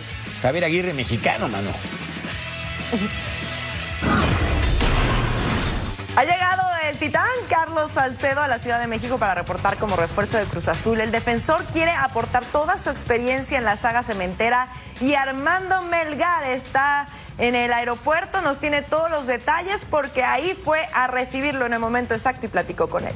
[0.42, 1.70] Javier Aguirre, mexicano, mano.
[6.16, 7.28] Ha llegado el titán
[7.88, 11.00] Salcedo a la Ciudad de México para reportar como refuerzo de Cruz Azul.
[11.00, 14.68] El defensor quiere aportar toda su experiencia en la saga cementera
[15.00, 17.06] y Armando Melgar está
[17.38, 21.78] en el aeropuerto, nos tiene todos los detalles porque ahí fue a recibirlo en el
[21.78, 23.14] momento exacto y platicó con él.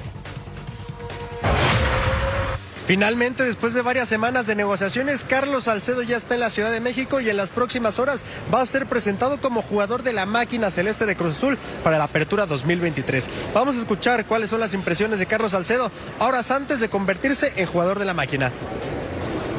[2.86, 6.82] Finalmente, después de varias semanas de negociaciones, Carlos Salcedo ya está en la Ciudad de
[6.82, 10.70] México y en las próximas horas va a ser presentado como jugador de la máquina
[10.70, 13.28] celeste de Cruz Azul para la apertura 2023.
[13.54, 17.66] Vamos a escuchar cuáles son las impresiones de Carlos Salcedo horas antes de convertirse en
[17.66, 18.52] jugador de la máquina.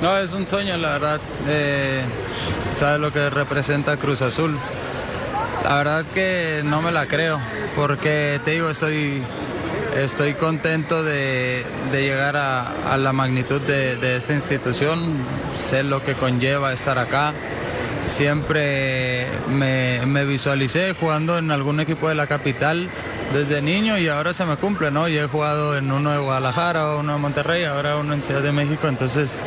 [0.03, 1.19] No, es un sueño, la verdad.
[1.47, 2.03] Eh,
[2.77, 4.55] ¿Sabes lo que representa Cruz Azul?
[5.63, 7.39] La verdad que no me la creo,
[7.75, 9.23] porque te digo, estoy
[9.95, 14.99] Estoy contento de, llegar a, la magnitud de, esta institución,
[15.57, 17.33] sé lo que conlleva estar acá.
[18.03, 22.89] Siempre me, visualicé jugando en algún equipo de la capital
[23.33, 25.07] desde niño y ahora se me cumple, ¿no?
[25.07, 28.51] Y he jugado en uno de Guadalajara, uno de Monterrey, ahora uno en Ciudad de
[28.51, 29.39] México, entonces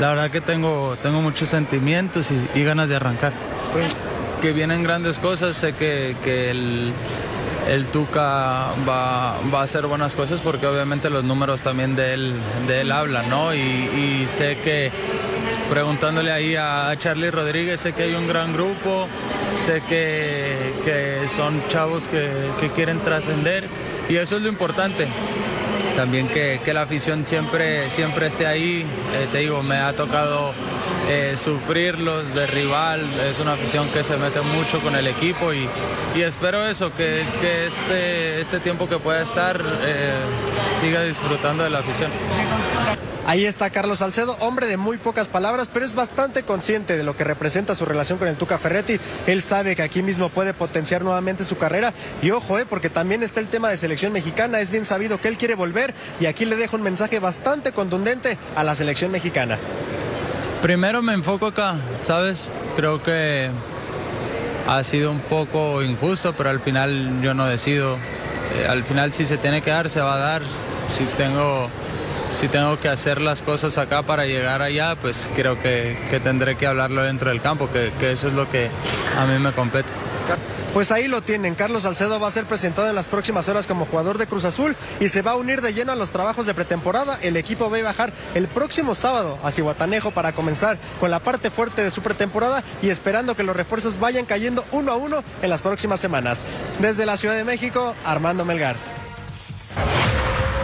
[0.00, 3.32] la verdad que tengo, tengo muchos sentimientos y, ganas de arrancar.
[4.42, 6.92] Que vienen grandes cosas, sé que, que el
[7.68, 12.34] el Tuca va, a hacer buenas cosas porque obviamente los números también de él,
[12.66, 13.54] de él hablan, ¿no?
[13.54, 14.90] Y, sé que
[15.70, 19.08] preguntándole ahí a, Charlie Rodríguez, sé que hay un gran grupo,
[19.56, 23.64] sé que, son chavos que, que quieren trascender
[24.08, 25.08] y eso es lo importante
[25.96, 28.84] también que, la afición siempre, siempre esté ahí.
[29.14, 30.52] Eh, te digo, me ha tocado
[31.14, 35.68] eh, sufrirlos de rival, es una afición que se mete mucho con el equipo y,
[36.16, 37.20] espero eso, que,
[37.66, 40.14] este, este tiempo que pueda estar eh,
[40.80, 42.10] siga disfrutando de la afición.
[43.26, 47.14] Ahí está Carlos Salcedo, hombre de muy pocas palabras, pero es bastante consciente de lo
[47.14, 48.98] que representa su relación con el Tuca Ferretti.
[49.26, 51.92] Él sabe que aquí mismo puede potenciar nuevamente su carrera.
[52.22, 54.60] Y ojo, eh, porque también está el tema de selección mexicana.
[54.60, 58.38] Es bien sabido que él quiere volver y aquí le dejo un mensaje bastante contundente
[58.56, 59.58] a la selección mexicana.
[60.62, 62.48] Primero me enfoco acá, ¿sabes?
[62.76, 63.50] Creo que
[64.68, 67.98] ha sido un poco injusto, pero al final yo no decido.
[68.54, 70.42] Eh, al final si se tiene que dar, se va a dar.
[70.88, 71.68] Si tengo
[72.32, 76.66] si tengo que hacer las cosas acá para llegar allá, pues creo que, tendré que
[76.66, 78.70] hablarlo dentro del campo, que, eso es lo que
[79.18, 79.88] a mí me compete.
[80.72, 81.54] Pues ahí lo tienen.
[81.54, 84.74] Carlos Salcedo va a ser presentado en las próximas horas como jugador de Cruz Azul
[85.00, 87.18] y se va a unir de lleno a los trabajos de pretemporada.
[87.20, 91.50] El equipo va a bajar el próximo sábado a Cihuatanejo para comenzar con la parte
[91.50, 95.50] fuerte de su pretemporada y esperando que los refuerzos vayan cayendo uno a uno en
[95.50, 96.46] las próximas semanas.
[96.80, 99.01] Desde la Ciudad de México, Armando Melgar.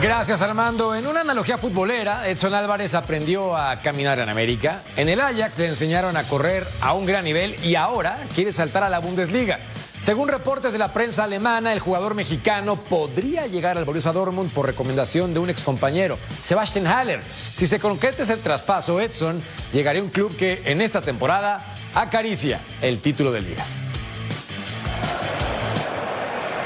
[0.01, 0.95] Gracias Armando.
[0.95, 4.83] En una analogía futbolera, Edson Álvarez aprendió a caminar en América.
[4.97, 8.85] En el Ajax le enseñaron a correr a un gran nivel y ahora quiere saltar
[8.85, 9.59] a la Bundesliga.
[9.99, 14.67] Según reportes de la prensa alemana, el jugador mexicano podría llegar al Borussia Dortmund por
[14.67, 17.21] recomendación de un excompañero, Sebastian Haller.
[17.53, 22.61] Si se concreta ese traspaso, Edson llegaría a un club que en esta temporada acaricia
[22.83, 23.65] el título de liga.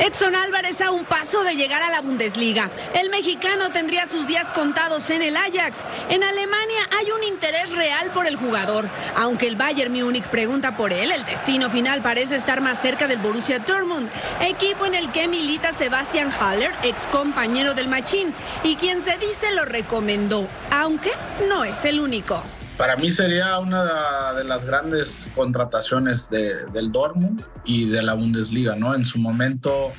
[0.02, 2.72] Edson Álvarez a un paso de llegar a la Bundesliga.
[2.92, 5.78] El mexicano tendría sus días contados en el Ajax.
[6.10, 8.88] En Alemania hay un interés real por el jugador.
[9.14, 13.20] Aunque el Bayern Múnich pregunta por él, el destino final parece estar más cerca del
[13.20, 14.10] Borussia Dortmund,
[14.40, 18.34] equipo en el que milita Sebastian Haller, ex compañero del Machín,
[18.64, 21.12] y quien se dice lo recomendó, aunque
[21.48, 22.42] no es el único
[22.82, 28.92] para mí sería una de las grandes contrataciones del Dortmund y de la Bundesliga, ¿no?
[28.96, 29.92] En su momento,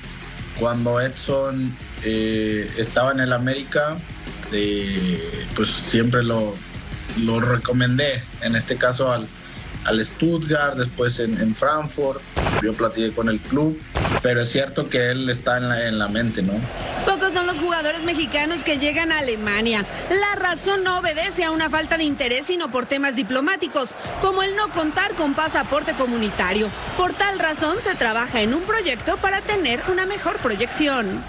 [0.59, 3.95] cuando Edson eh, estaba en el América,
[4.51, 6.57] eh, pues siempre lo
[7.39, 9.27] recomendé, en este caso al,
[9.85, 12.21] al Stuttgart, después en, Frankfurt,
[12.61, 13.79] yo platiqué con el club,
[14.21, 16.53] pero es cierto que él está en la, en la mente, ¿no?
[17.05, 19.85] Pocos son los jugadores mexicanos que llegan a Alemania.
[20.09, 24.55] La razón no obedece a una falta de interés, sino por temas diplomáticos, como el
[24.55, 26.69] no contar con pasaporte comunitario.
[26.97, 31.23] Por tal razón se trabaja en un proyecto para tener una mejor proyección.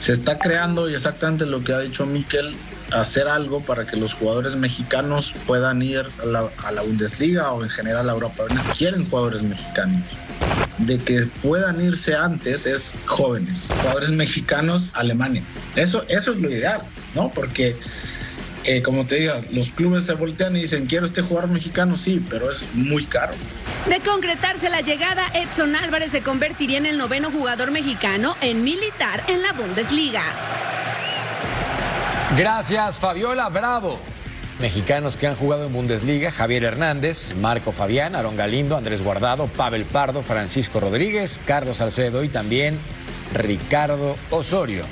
[0.00, 2.56] Se está creando y exactamente lo que ha dicho Miquel,
[2.90, 8.08] hacer algo para que los jugadores mexicanos puedan ir a la, Bundesliga o en general
[8.08, 8.44] a Europa.
[8.76, 10.02] Quieren jugadores mexicanos.
[10.78, 15.42] De que puedan irse antes es jóvenes, jugadores mexicanos, Alemania.
[15.74, 16.82] Eso, eso es lo ideal,
[17.14, 17.30] ¿no?
[17.30, 17.76] Porque,
[18.62, 22.24] eh, como te digo, los clubes se voltean y dicen, quiero este jugador mexicano, sí,
[22.30, 23.34] pero es muy caro.
[23.88, 29.24] De concretarse la llegada, Edson Álvarez se convertiría en el noveno jugador mexicano en militar
[29.28, 30.22] en la Bundesliga.
[32.36, 33.98] Gracias, Fabiola Bravo.
[34.60, 39.84] Mexicanos que han jugado en Bundesliga, Javier Hernández, Marco Fabián, Aaron Galindo, Andrés Guardado, Pavel
[39.84, 42.78] Pardo, Francisco Rodríguez, Carlos Salcedo y también
[43.32, 44.84] Ricardo Osorio.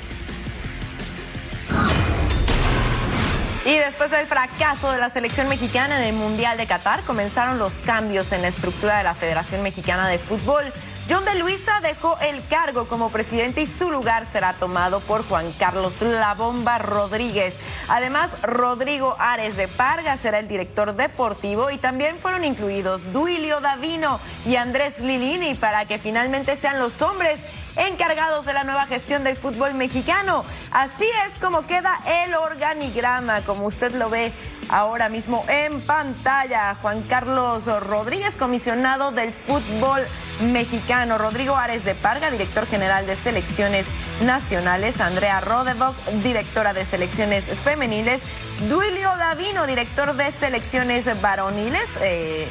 [3.65, 7.81] Y después del fracaso de la selección mexicana en el Mundial de Qatar, comenzaron los
[7.81, 10.63] cambios en la estructura de la Federación Mexicana de Fútbol.
[11.09, 15.53] John de Luisa dejó el cargo como presidente y su lugar será tomado por Juan
[15.53, 17.55] Carlos La Bomba Rodríguez.
[17.87, 24.19] Además, Rodrigo Ares de Parga será el director deportivo y también fueron incluidos Duilio Davino
[24.45, 27.39] y Andrés Lilini para que finalmente sean los hombres
[27.77, 30.43] encargados de la nueva gestión del fútbol mexicano.
[30.71, 34.33] Así es como queda el organigrama, como usted lo ve
[34.69, 36.75] ahora mismo en pantalla.
[36.75, 40.01] Juan Carlos Rodríguez, comisionado del fútbol
[40.41, 41.17] mexicano.
[41.17, 43.87] Rodrigo Ares de Parga, director general de selecciones
[44.21, 45.01] nacionales.
[45.01, 48.21] Andrea Rodebock, directora de selecciones femeniles.
[48.69, 51.89] Duilio Davino, director de selecciones varoniles.
[52.01, 52.47] Eh,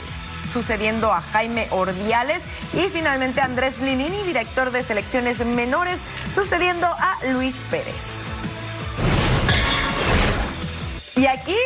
[0.47, 7.65] sucediendo a Jaime Ordiales y finalmente Andrés Linini, director de selecciones menores, sucediendo a Luis
[7.71, 8.27] Pérez.
[11.17, 11.57] Y aquí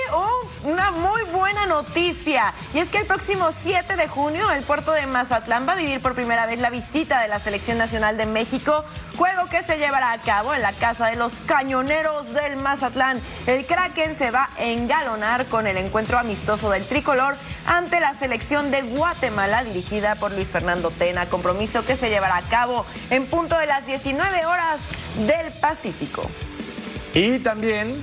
[0.65, 2.53] una muy buena noticia.
[2.75, 6.01] Y es que el próximo 7 de junio el puerto de Mazatlán va a vivir
[6.01, 8.85] por primera vez la visita de la Selección Nacional de México,
[9.17, 13.21] juego que se llevará a cabo en la casa de los cañoneros del Mazatlán.
[13.47, 18.71] El Kraken se va a engalonar con el encuentro amistoso del tricolor ante la selección
[18.71, 23.59] de Guatemala dirigida por Luis Fernando Tena, compromiso que se llevará a cabo en punto
[23.59, 24.81] de las 19 horas
[25.17, 26.23] del Pacífico.
[27.15, 28.03] Y también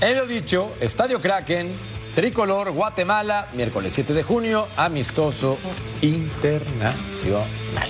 [0.00, 1.72] en lo dicho, Estadio Kraken,
[2.14, 5.58] Tricolor, Guatemala, miércoles 7 de junio, amistoso
[6.02, 7.88] internacional.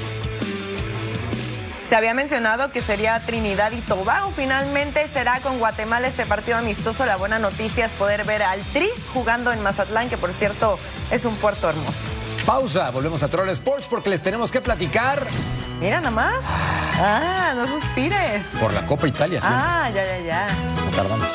[1.88, 4.30] Se había mencionado que sería Trinidad y Tobago.
[4.30, 7.06] Finalmente será con Guatemala este partido amistoso.
[7.06, 10.80] La buena noticia es poder ver al Tri jugando en Mazatlán, que por cierto
[11.12, 12.10] es un puerto hermoso.
[12.46, 15.26] Pausa, volvemos a Troll Sports porque les tenemos que platicar.
[15.80, 16.44] Mira nada más.
[16.46, 18.46] Ah, no suspires.
[18.60, 19.48] Por la Copa Italia, sí.
[19.50, 20.46] Ah, ya, ya, ya.
[20.84, 21.28] No tardamos.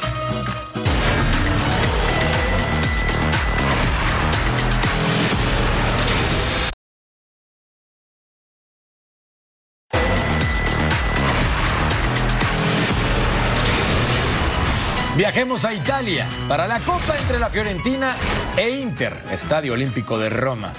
[15.17, 18.15] Viajemos a Italia para la Copa entre la Fiorentina
[18.55, 20.71] e Inter, Estadio Olímpico de Roma.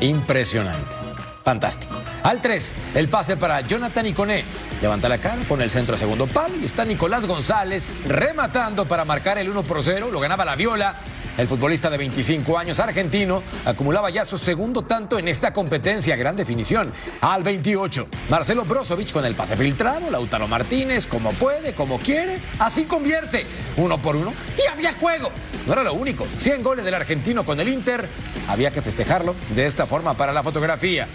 [0.00, 1.05] Impresionante.
[1.46, 1.94] Fantástico.
[2.24, 4.42] Al 3, el pase para Jonathan Iconé.
[4.82, 9.04] Levanta la cara, pone el centro a segundo palo y está Nicolás González rematando para
[9.04, 10.08] marcar el 1 por 0.
[10.10, 10.96] Lo ganaba la Viola.
[11.38, 16.34] El futbolista de 25 años argentino acumulaba ya su segundo tanto en esta competencia, gran
[16.34, 16.92] definición.
[17.20, 22.86] Al 28, Marcelo Brozovic con el pase filtrado, Lautaro Martínez como puede, como quiere, así
[22.86, 23.46] convierte.
[23.76, 25.30] Uno por uno y había juego.
[25.66, 28.08] No era lo único, 100 goles del argentino con el Inter,
[28.48, 31.06] había que festejarlo de esta forma para la fotografía.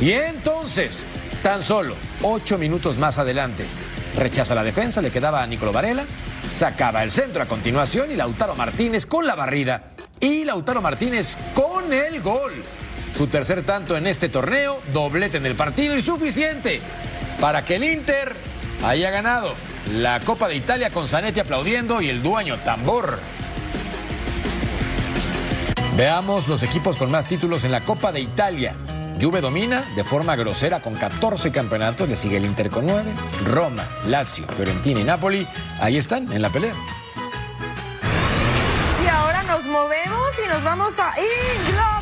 [0.00, 1.06] Y entonces,
[1.42, 3.64] tan solo 8 minutos más adelante,
[4.16, 6.04] rechaza la defensa, le quedaba a Nicolo Varela,
[6.50, 11.92] sacaba el centro a continuación y Lautaro Martínez con la barrida y Lautaro Martínez con
[11.92, 12.52] el gol.
[13.16, 16.80] Su tercer tanto en este torneo, doblete en el partido y suficiente
[17.40, 18.34] para que el Inter
[18.84, 19.54] haya ganado
[19.92, 23.18] la Copa de Italia con Zanetti aplaudiendo y el dueño tambor.
[25.96, 28.74] Veamos los equipos con más títulos en la Copa de Italia.
[29.20, 33.10] Juve domina de forma grosera con 14 campeonatos, le sigue el Inter con 9,
[33.46, 35.48] Roma, Lazio, Fiorentina y Napoli,
[35.80, 36.74] ahí están en la pelea.
[39.02, 41.95] Y ahora nos movemos y nos vamos a Inglaterra,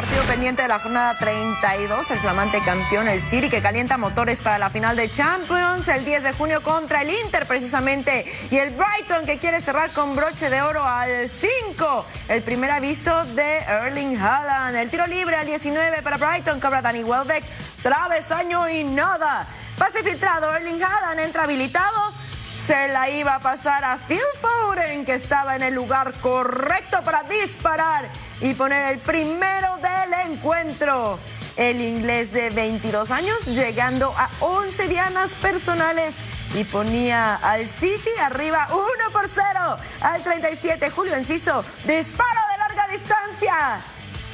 [0.00, 4.58] partido pendiente de la jornada 32, el flamante campeón, el City, que calienta motores para
[4.58, 9.26] la final de Champions el 10 de junio contra el Inter precisamente, y el Brighton
[9.26, 14.76] que quiere cerrar con broche de oro al 5, el primer aviso de Erling Haaland,
[14.76, 17.44] el tiro libre al 19 para Brighton, cobra Danny Welbeck,
[17.82, 22.12] travesaño y nada, pase filtrado, Erling Haaland entra habilitado,
[22.66, 27.22] se la iba a pasar a Phil Foden, que estaba en el lugar correcto para
[27.24, 28.08] disparar
[28.40, 31.18] y poner el primero del encuentro.
[31.56, 36.14] El inglés de 22 años llegando a 11 dianas personales
[36.54, 40.90] y ponía al City arriba 1 por 0 al 37.
[40.90, 43.80] Julio Enciso, disparo de larga distancia.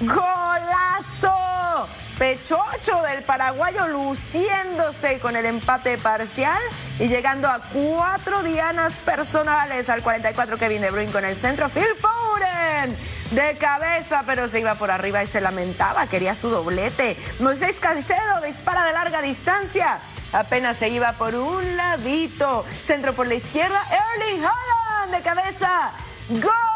[0.01, 1.89] ¡Golazo!
[2.19, 6.61] Pechocho del paraguayo luciéndose con el empate parcial
[6.99, 11.69] y llegando a cuatro dianas personales al 44 Kevin De Bruyne con el centro.
[11.69, 12.97] Phil Foden
[13.33, 17.19] de cabeza, pero se iba por arriba y se lamentaba, quería su doblete.
[17.39, 20.01] Moisés Caicedo dispara de larga distancia.
[20.33, 22.65] Apenas se iba por un ladito.
[22.83, 23.83] Centro por la izquierda.
[24.15, 25.93] Erling Haaland de cabeza.
[26.29, 26.76] ¡Gol!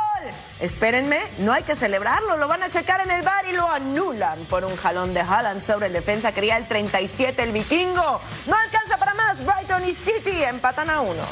[0.60, 4.38] Espérenme, no hay que celebrarlo, lo van a checar en el bar y lo anulan
[4.46, 6.32] por un jalón de Haaland sobre el defensa.
[6.32, 8.20] Quería el 37 el vikingo.
[8.46, 9.44] No alcanza para más.
[9.44, 11.22] Brighton y City empatan a uno.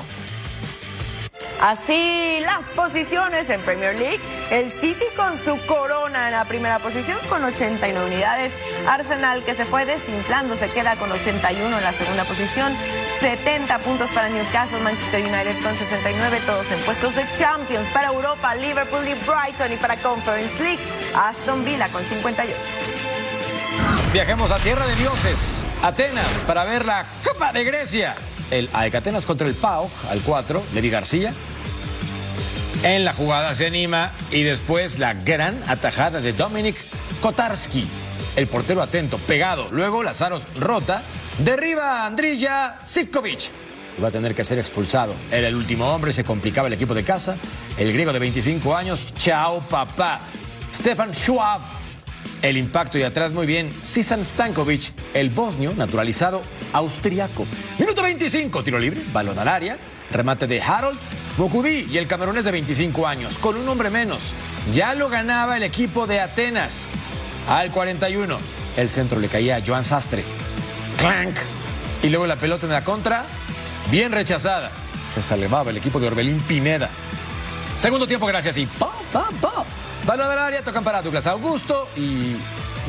[1.61, 4.21] Así las posiciones en Premier League,
[4.51, 8.53] el City con su corona en la primera posición con 89 unidades,
[8.87, 12.77] Arsenal que se fue desinflando se queda con 81 en la segunda posición,
[13.21, 17.91] 70 puntos para Newcastle, Manchester United con 69, todos en puestos de Champions.
[17.91, 19.73] Para Europa, Liverpool y Brighton.
[19.73, 20.83] Y para Conference League,
[21.15, 22.55] Aston Villa con 58.
[24.13, 28.15] Viajemos a Tierra de Dioses, Atenas, para ver la Copa de Grecia.
[28.51, 31.33] El AEK Atenas contra el PAOK al 4, Levi García.
[32.83, 36.77] En la jugada se anima y después la gran atajada de Dominic
[37.21, 37.87] Kotarski.
[38.37, 39.69] El portero atento, pegado.
[39.71, 41.03] Luego Lazaros rota,
[41.39, 43.51] derriba a Andrija Sitkovic.
[44.03, 45.17] Va a tener que ser expulsado.
[45.31, 47.37] Era el último hombre, se complicaba el equipo de casa.
[47.77, 50.21] El griego de 25 años, chao papá.
[50.73, 51.78] Stefan Schwab
[52.43, 57.47] el impacto y atrás muy bien, Sisan Stankovic, el bosnio naturalizado austriaco.
[57.79, 59.79] Minuto 25, tiro libre, balón al área,
[60.11, 60.99] remate de Harold
[61.39, 64.35] Mokudi y el camerunés de 25 años, con un hombre menos.
[64.75, 66.89] Ya lo ganaba el equipo de Atenas.
[67.49, 68.39] Al 41,
[68.77, 70.25] el centro le caía a Joan Sastre.
[70.97, 71.37] Clank.
[72.03, 73.25] Y luego la pelota en la contra,
[73.91, 74.71] bien rechazada.
[75.13, 76.91] Se salvaba el equipo de Orbelín Pineda.
[77.79, 79.65] Segundo tiempo, gracias y ¡pam, pam, pam!
[80.09, 82.35] Balón del área, tocan para Douglas Augusto y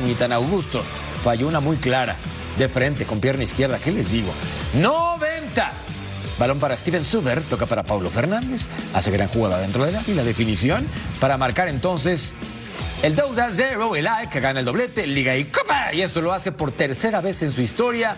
[0.06, 0.82] ni tan Augusto.
[1.22, 2.16] Falló una muy clara,
[2.56, 3.78] de frente, con pierna izquierda.
[3.78, 4.32] ¿Qué les digo?
[4.72, 5.70] 90.
[6.38, 10.14] Balón para Steven Suber, toca para Paulo Fernández, hace gran jugada dentro de la y
[10.14, 10.88] la definición
[11.20, 12.34] para marcar entonces
[13.02, 16.32] el 2 a 0, el AEK gana el doblete, Liga y Copa, y esto lo
[16.32, 18.16] hace por tercera vez en su historia.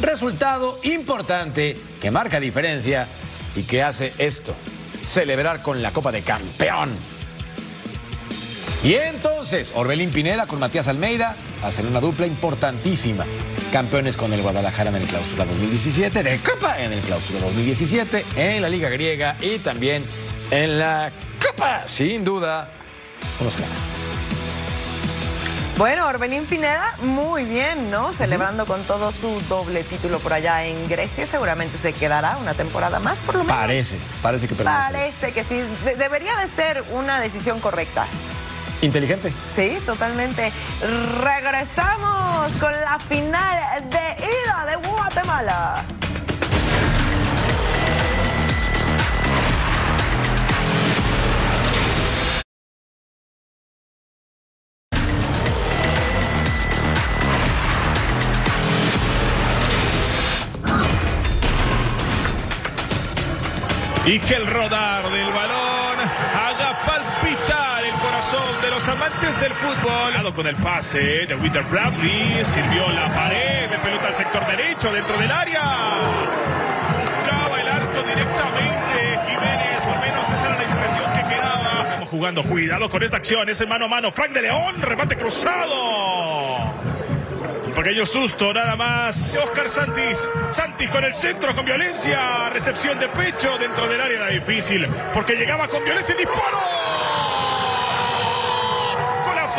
[0.00, 3.08] Resultado importante que marca diferencia
[3.56, 4.54] y que hace esto,
[5.02, 6.90] celebrar con la Copa de Campeón.
[8.84, 13.24] Y entonces, Orbelín Pineda con Matías Almeida hacen una dupla importantísima.
[13.72, 18.60] Campeones con el Guadalajara en el Clausura 2017, de Copa en el Clausura 2017, en
[18.62, 20.04] la Liga Griega y también
[20.50, 21.10] en la
[21.44, 22.70] Copa, sin duda,
[23.38, 23.78] con los cracks.
[25.78, 28.12] Bueno, Orbelín Pineda, muy bien, ¿no?
[28.12, 31.26] Celebrando con todo su doble título por allá en Grecia.
[31.26, 33.56] Seguramente se quedará una temporada más, por lo menos.
[33.56, 34.92] Parece, parece que permanece.
[34.92, 35.56] Parece que sí.
[35.84, 38.06] De- debería de ser una decisión correcta.
[38.82, 39.32] Inteligente.
[39.54, 40.52] Sí, totalmente.
[41.22, 45.84] Regresamos con la final de ida de Guatemala.
[64.06, 70.34] Y que el rodar del balón haga palpitar el corazón de amantes del fútbol.
[70.34, 75.16] Con el pase de Winter Bradley, sirvió la pared de pelota al sector derecho dentro
[75.16, 75.62] del área.
[77.04, 81.82] Buscaba el arco directamente Jiménez, o al menos esa era la impresión que quedaba.
[81.82, 84.10] Estamos jugando, cuidado con esta acción, ese mano a mano.
[84.10, 86.72] Frank de León, remate cruzado.
[87.66, 89.38] Un pequeño susto nada más.
[89.44, 90.28] Oscar Santis.
[90.50, 92.50] Santis con el centro, con violencia.
[92.52, 94.88] Recepción de pecho dentro del área difícil.
[95.12, 97.03] Porque llegaba con violencia y disparo.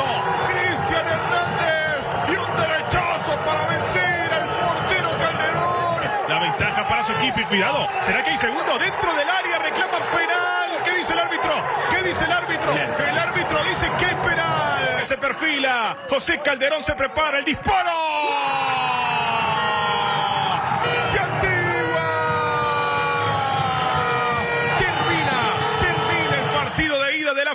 [0.03, 2.15] Cristian Hernández.
[2.27, 6.11] Y un derechazo para vencer al portero Calderón.
[6.27, 7.87] La ventaja para su equipo y cuidado.
[8.01, 9.59] ¿Será que hay segundo dentro del área?
[9.59, 10.83] Reclaman penal.
[10.83, 11.51] ¿Qué dice el árbitro?
[11.91, 12.73] ¿Qué dice el árbitro?
[12.73, 15.05] El árbitro dice que es penal.
[15.05, 15.97] Se perfila.
[16.09, 18.94] José Calderón se prepara el disparo.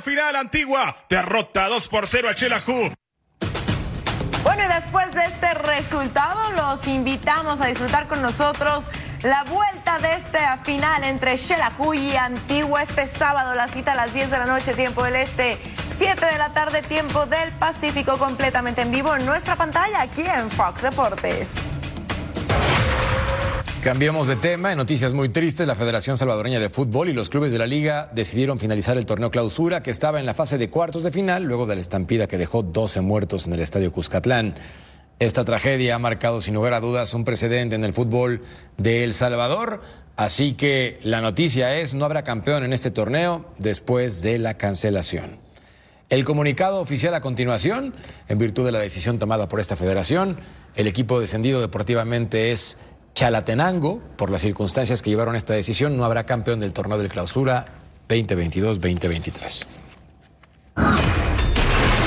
[0.01, 0.37] Final.
[0.37, 2.93] Antigua derrota 2 por 0 a Chelajú.
[4.43, 8.89] Bueno, y después de este resultado, los invitamos a disfrutar con nosotros
[9.23, 13.55] la vuelta de esta final entre Xelajú y Antigua este sábado.
[13.55, 15.59] La cita a las 10 de la noche, tiempo del Este,
[15.99, 20.51] 7 de la tarde, tiempo del Pacífico, completamente en vivo en nuestra pantalla aquí en
[20.51, 21.51] Fox Deportes.
[23.83, 24.73] Cambiamos de tema.
[24.73, 28.11] En noticias muy tristes, la Federación Salvadoreña de Fútbol y los clubes de la liga
[28.13, 31.65] decidieron finalizar el torneo clausura que estaba en la fase de cuartos de final luego
[31.65, 34.55] de la estampida que dejó 12 muertos en el estadio Cuscatlán.
[35.19, 38.43] Esta tragedia ha marcado sin lugar a dudas un precedente en el fútbol
[38.77, 39.81] de El Salvador.
[40.15, 45.39] Así que la noticia es, no habrá campeón en este torneo después de la cancelación.
[46.11, 47.95] El comunicado oficial a continuación,
[48.29, 50.37] en virtud de la decisión tomada por esta federación,
[50.75, 52.77] el equipo descendido deportivamente es
[53.15, 54.01] Chalatenango.
[54.17, 57.67] Por las circunstancias que llevaron esta decisión, no habrá campeón del torneo del clausura
[58.09, 59.67] 2022-2023.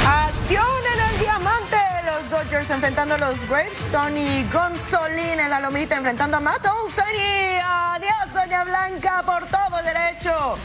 [0.05, 1.77] Acción en el diamante.
[2.05, 3.77] Los Dodgers enfrentando a los Braves.
[3.91, 7.05] Tony Gonzolín en la lomita enfrentando a Matt Olsen.
[7.15, 10.57] Y adiós, Doña Blanca, por todo derecho.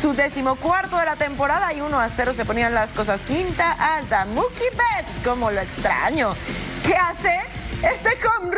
[0.00, 3.20] Su decimocuarto de la temporada y 1 a 0 se ponían las cosas.
[3.20, 4.24] Quinta alta.
[4.24, 6.34] Mookie Betts, como lo extraño.
[6.82, 7.38] ¿Qué hace?
[7.82, 8.50] Este con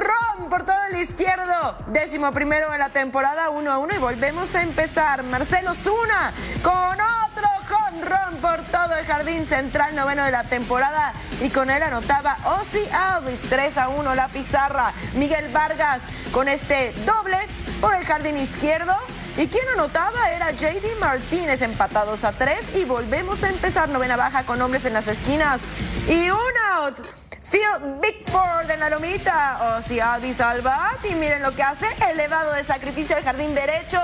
[0.53, 1.79] Ron por todo el izquierdo.
[1.89, 3.95] Décimo primero de la temporada, 1 a 1.
[3.95, 5.23] Y volvemos a empezar.
[5.23, 6.33] Marcelo Zuna
[6.63, 11.15] con otro con Ron por todo el jardín central, noveno de la temporada.
[11.41, 14.93] Y con él anotaba Ozzy Alvis, 3 a 1 la pizarra.
[15.15, 17.39] Miguel Vargas con este doble
[17.81, 18.95] por el jardín izquierdo.
[19.39, 22.77] Y quien anotaba era JD Martínez, empatados a 3.
[22.77, 25.61] Y volvemos a empezar novena baja con hombres en las esquinas.
[26.09, 27.22] Y un out.
[27.45, 27.61] Phil
[28.01, 29.77] Bigford en la lomita.
[29.79, 31.05] Ozzy Alvis Albat.
[31.09, 31.87] Y miren lo que hace.
[32.11, 34.01] Elevado de sacrificio al jardín derecho.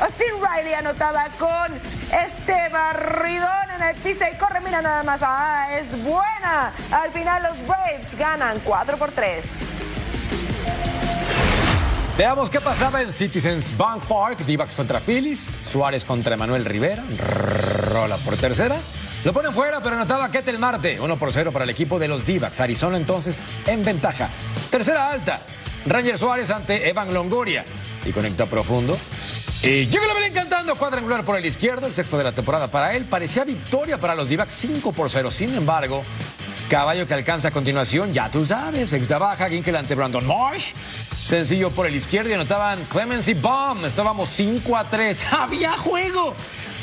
[0.00, 1.74] Austin Riley anotaba con
[2.12, 5.20] este barridón en el piso y corre, mira nada más.
[5.22, 6.72] Ah, es buena.
[6.90, 9.44] Al final los Braves ganan 4 por 3.
[12.16, 14.40] Veamos qué pasaba en Citizens Bank Park.
[14.40, 15.52] d contra Phillies.
[15.62, 17.04] Suárez contra Emanuel Rivera.
[17.92, 18.76] Rola por tercera.
[19.28, 20.98] Lo ponen fuera, pero anotaba Ketel Marte.
[20.98, 24.30] 1 por 0 para el equipo de los d Arizona entonces en ventaja.
[24.70, 25.42] Tercera alta.
[25.84, 27.62] Ranger Suárez ante Evan Longoria.
[28.06, 28.96] Y conecta profundo.
[29.62, 32.94] Y llega la Belén cantando cuadrangular por el izquierdo, el sexto de la temporada para
[32.94, 33.04] él.
[33.04, 35.30] Parecía victoria para los d 5 por 0.
[35.30, 36.06] Sin embargo,
[36.70, 40.72] caballo que alcanza a continuación, ya tú sabes, ex de baja, Ginkel ante Brandon Marsh.
[41.22, 43.84] Sencillo por el izquierdo y anotaban Clemency Bomb.
[43.84, 45.24] Estábamos 5 a 3.
[45.32, 46.34] ¡Había juego!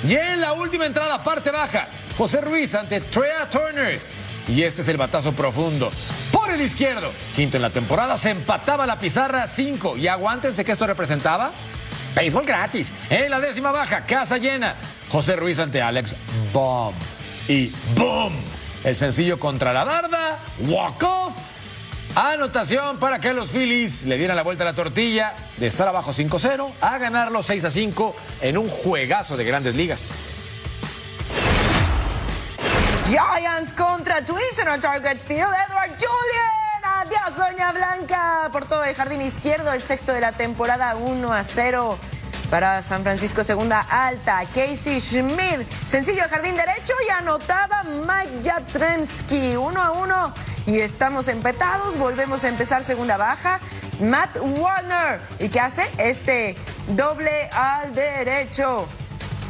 [0.07, 1.87] Y en la última entrada, parte baja,
[2.18, 3.99] José Ruiz ante Trea Turner.
[4.47, 5.91] Y este es el batazo profundo.
[6.32, 7.11] Por el izquierdo.
[7.36, 9.97] Quinto en la temporada, se empataba la pizarra 5.
[9.97, 11.51] Y aguántense que esto representaba.
[12.16, 12.91] Béisbol gratis.
[13.09, 14.76] En la décima baja, casa llena.
[15.09, 16.16] José Ruiz ante Alex
[16.53, 16.95] Bomb.
[17.47, 18.34] Y ¡boom!
[18.84, 20.39] El sencillo contra la darda.
[20.59, 21.34] Walk off.
[22.16, 26.13] Anotación para que los Phillies le dieran la vuelta a la tortilla de estar abajo
[26.13, 30.13] 5-0 a ganarlo 6-5 en un juegazo de grandes ligas.
[33.08, 35.41] Giants contra Twins en el Target Field.
[35.41, 36.82] Edward Julian.
[36.84, 38.49] Adiós, Doña Blanca.
[38.51, 41.99] Por todo el jardín izquierdo, el sexto de la temporada 1 a 0
[42.49, 44.41] para San Francisco, segunda alta.
[44.56, 49.56] Casey Schmidt, sencillo jardín derecho y anotaba Mike Jatremski.
[49.56, 50.34] 1 a 1
[50.66, 51.97] y estamos empetados.
[51.97, 53.60] Volvemos a empezar segunda baja.
[53.99, 55.22] Matt Warner.
[55.39, 55.84] ¿Y qué hace?
[55.99, 58.88] Este doble al derecho.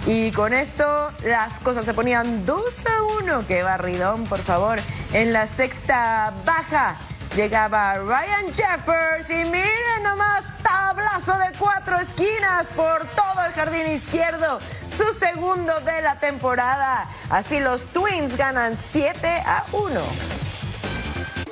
[0.08, 3.48] Y con esto las cosas se ponían 2 a 1.
[3.48, 4.80] Qué barridón, por favor.
[5.14, 6.96] En la sexta baja
[7.36, 14.60] llegaba Ryan Jeffers y miren nomás, tablazo de cuatro esquinas por todo el jardín izquierdo.
[14.96, 17.08] Su segundo de la temporada.
[17.32, 20.02] Así los Twins ganan 7 a 1.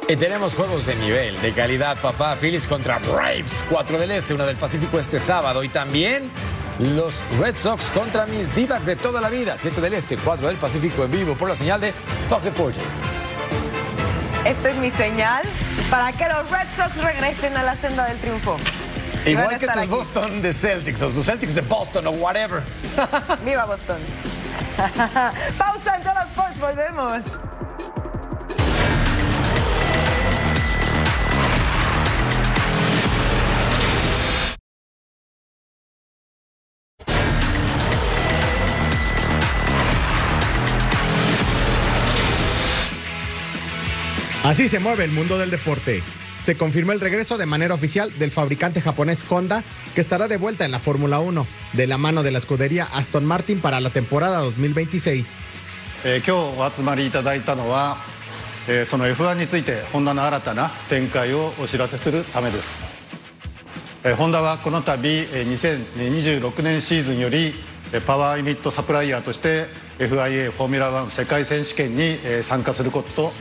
[0.09, 2.35] Y tenemos juegos de nivel, de calidad, papá.
[2.35, 5.63] Phillies contra Braves, 4 del Este, una del Pacífico este sábado.
[5.63, 6.29] Y también
[6.79, 10.57] los Red Sox contra mis divas de toda la vida, 7 del Este, 4 del
[10.57, 11.93] Pacífico en vivo por la señal de
[12.29, 13.01] Fox Deportes.
[14.45, 15.43] Esta es mi señal
[15.89, 18.57] para que los Red Sox regresen a la senda del triunfo.
[19.25, 22.61] Igual que tus Boston de Celtics o tus Celtics de Boston o whatever.
[23.45, 23.99] Viva Boston.
[25.57, 27.23] Pausa en todos los sports, volvemos.
[44.44, 46.02] Así se mueve el mundo del deporte.
[46.42, 49.62] Se confirmó el regreso de manera oficial del fabricante japonés Honda,
[49.94, 53.24] que estará de vuelta en la Fórmula 1, de la mano de la escudería Aston
[53.24, 55.26] Martin para la temporada 2026.
[56.04, 57.96] えー今日お集まりいただいたのは、
[58.68, 62.80] えーその F1 についてホンダの新たな展開をお知らせするためです、
[64.04, 67.52] えーホンダはこの度えー2026年シーズンより
[67.92, 69.66] えーパワーユニットサプライヤーとして
[69.98, 73.32] FIA フォーミュラ1世界選手権にえー参加することと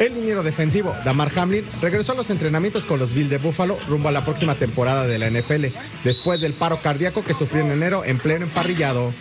[0.00, 4.08] el liniero defensivo Damar Hamlin regresó a los entrenamientos con los Bills de Buffalo rumbo
[4.08, 5.66] a la próxima temporada de la NFL,
[6.04, 9.12] después del paro cardíaco que sufrió en enero en pleno emparrillado.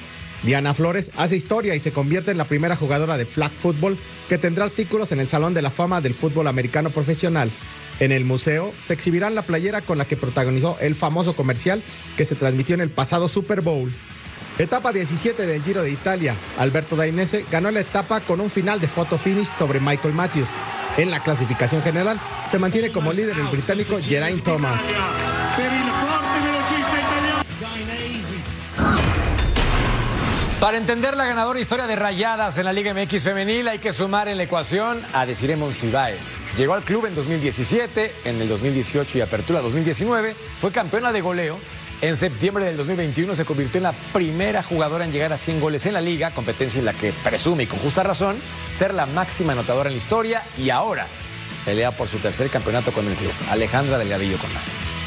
[0.42, 3.98] Diana Flores hace historia y se convierte en la primera jugadora de flag football
[4.30, 7.52] que tendrá artículos en el Salón de la Fama del Fútbol Americano Profesional.
[8.00, 11.84] En el museo se exhibirán la playera con la que protagonizó el famoso comercial
[12.16, 13.94] que se transmitió en el pasado Super Bowl.
[14.60, 16.36] Etapa 17 del Giro de Italia.
[16.58, 20.50] Alberto Dainese ganó la etapa con un final de photo finish sobre Michael Matthews.
[20.98, 22.20] En la clasificación general
[22.52, 24.82] se mantiene como líder el británico Geraint Thomas.
[30.60, 34.28] Para entender la ganadora historia de rayadas en la Liga MX femenil hay que sumar
[34.28, 36.42] en la ecuación a Desiree Monsiváis.
[36.58, 41.58] Llegó al club en 2017, en el 2018 y apertura 2019, fue campeona de goleo.
[42.02, 45.86] En septiembre del 2021 se convirtió en la primera jugadora en llegar a 100 goles
[45.86, 48.38] en la liga, competencia en la que presume y con justa razón
[48.74, 51.08] ser la máxima anotadora en la historia y ahora
[51.66, 53.34] pelea por su tercer campeonato con el club.
[53.50, 54.99] Alejandra Delgadillo con más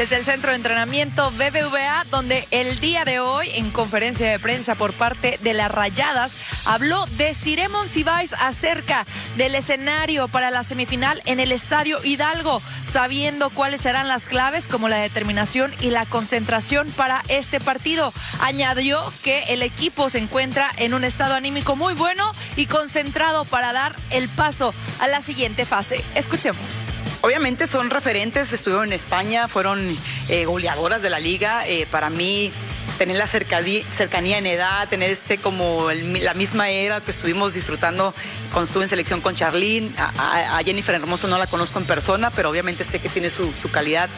[0.00, 4.74] desde el centro de entrenamiento BBVA, donde el día de hoy, en conferencia de prensa
[4.74, 9.04] por parte de las Rayadas, habló de Ciremon Sibais acerca
[9.36, 14.88] del escenario para la semifinal en el Estadio Hidalgo, sabiendo cuáles serán las claves como
[14.88, 18.14] la determinación y la concentración para este partido.
[18.40, 23.74] Añadió que el equipo se encuentra en un estado anímico muy bueno y concentrado para
[23.74, 26.02] dar el paso a la siguiente fase.
[26.14, 26.89] Escuchemos.
[27.22, 29.98] Obviamente son referentes, estuvieron en España, fueron
[30.28, 31.68] eh, goleadoras de la liga.
[31.68, 32.50] Eh, para mí,
[32.96, 38.14] tener la cercanía, en edad, tener este como la misma era que estuvimos disfrutando
[38.52, 39.90] cuando estuve en selección con Charlene.
[39.96, 44.08] A, Jennifer Hermoso no la conozco en persona, pero obviamente sé que tiene su, calidad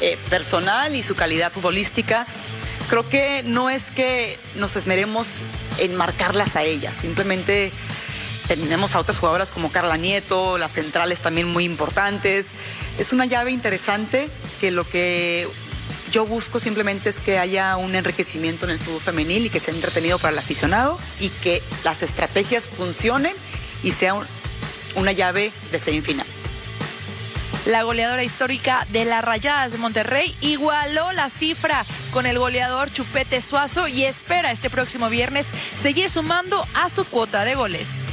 [0.00, 2.26] eh, personal y su calidad futbolística.
[2.88, 5.42] Creo que no es que nos esmeremos
[5.78, 7.72] en marcarlas a ellas, simplemente
[8.56, 12.52] tenemos a otras jugadoras como Carla Nieto, las centrales también muy importantes.
[12.98, 14.28] Es una llave interesante
[14.60, 15.48] que lo que
[16.10, 19.74] yo busco simplemente es que haya un enriquecimiento en el fútbol femenil y que sea
[19.74, 23.34] entretenido para el aficionado y que las estrategias funcionen
[23.82, 24.14] y sea
[24.94, 26.26] una llave de semifinal.
[27.66, 33.42] La goleadora histórica de las Rayadas de Monterrey igualó la cifra con el goleador Chupete
[33.42, 38.04] Suazo y espera este próximo viernes seguir sumando a su cuota de goles.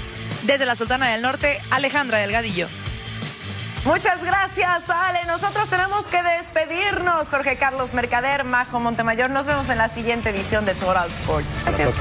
[0.46, 2.68] Desde la Sultana del Norte, Alejandra Delgadillo.
[3.84, 5.26] Muchas gracias, Ale.
[5.26, 7.30] Nosotros tenemos que despedirnos.
[7.30, 9.30] Jorge Carlos Mercader, Majo Montemayor.
[9.30, 11.56] Nos vemos en la siguiente edición de Total Sports.
[11.64, 11.93] Gracias,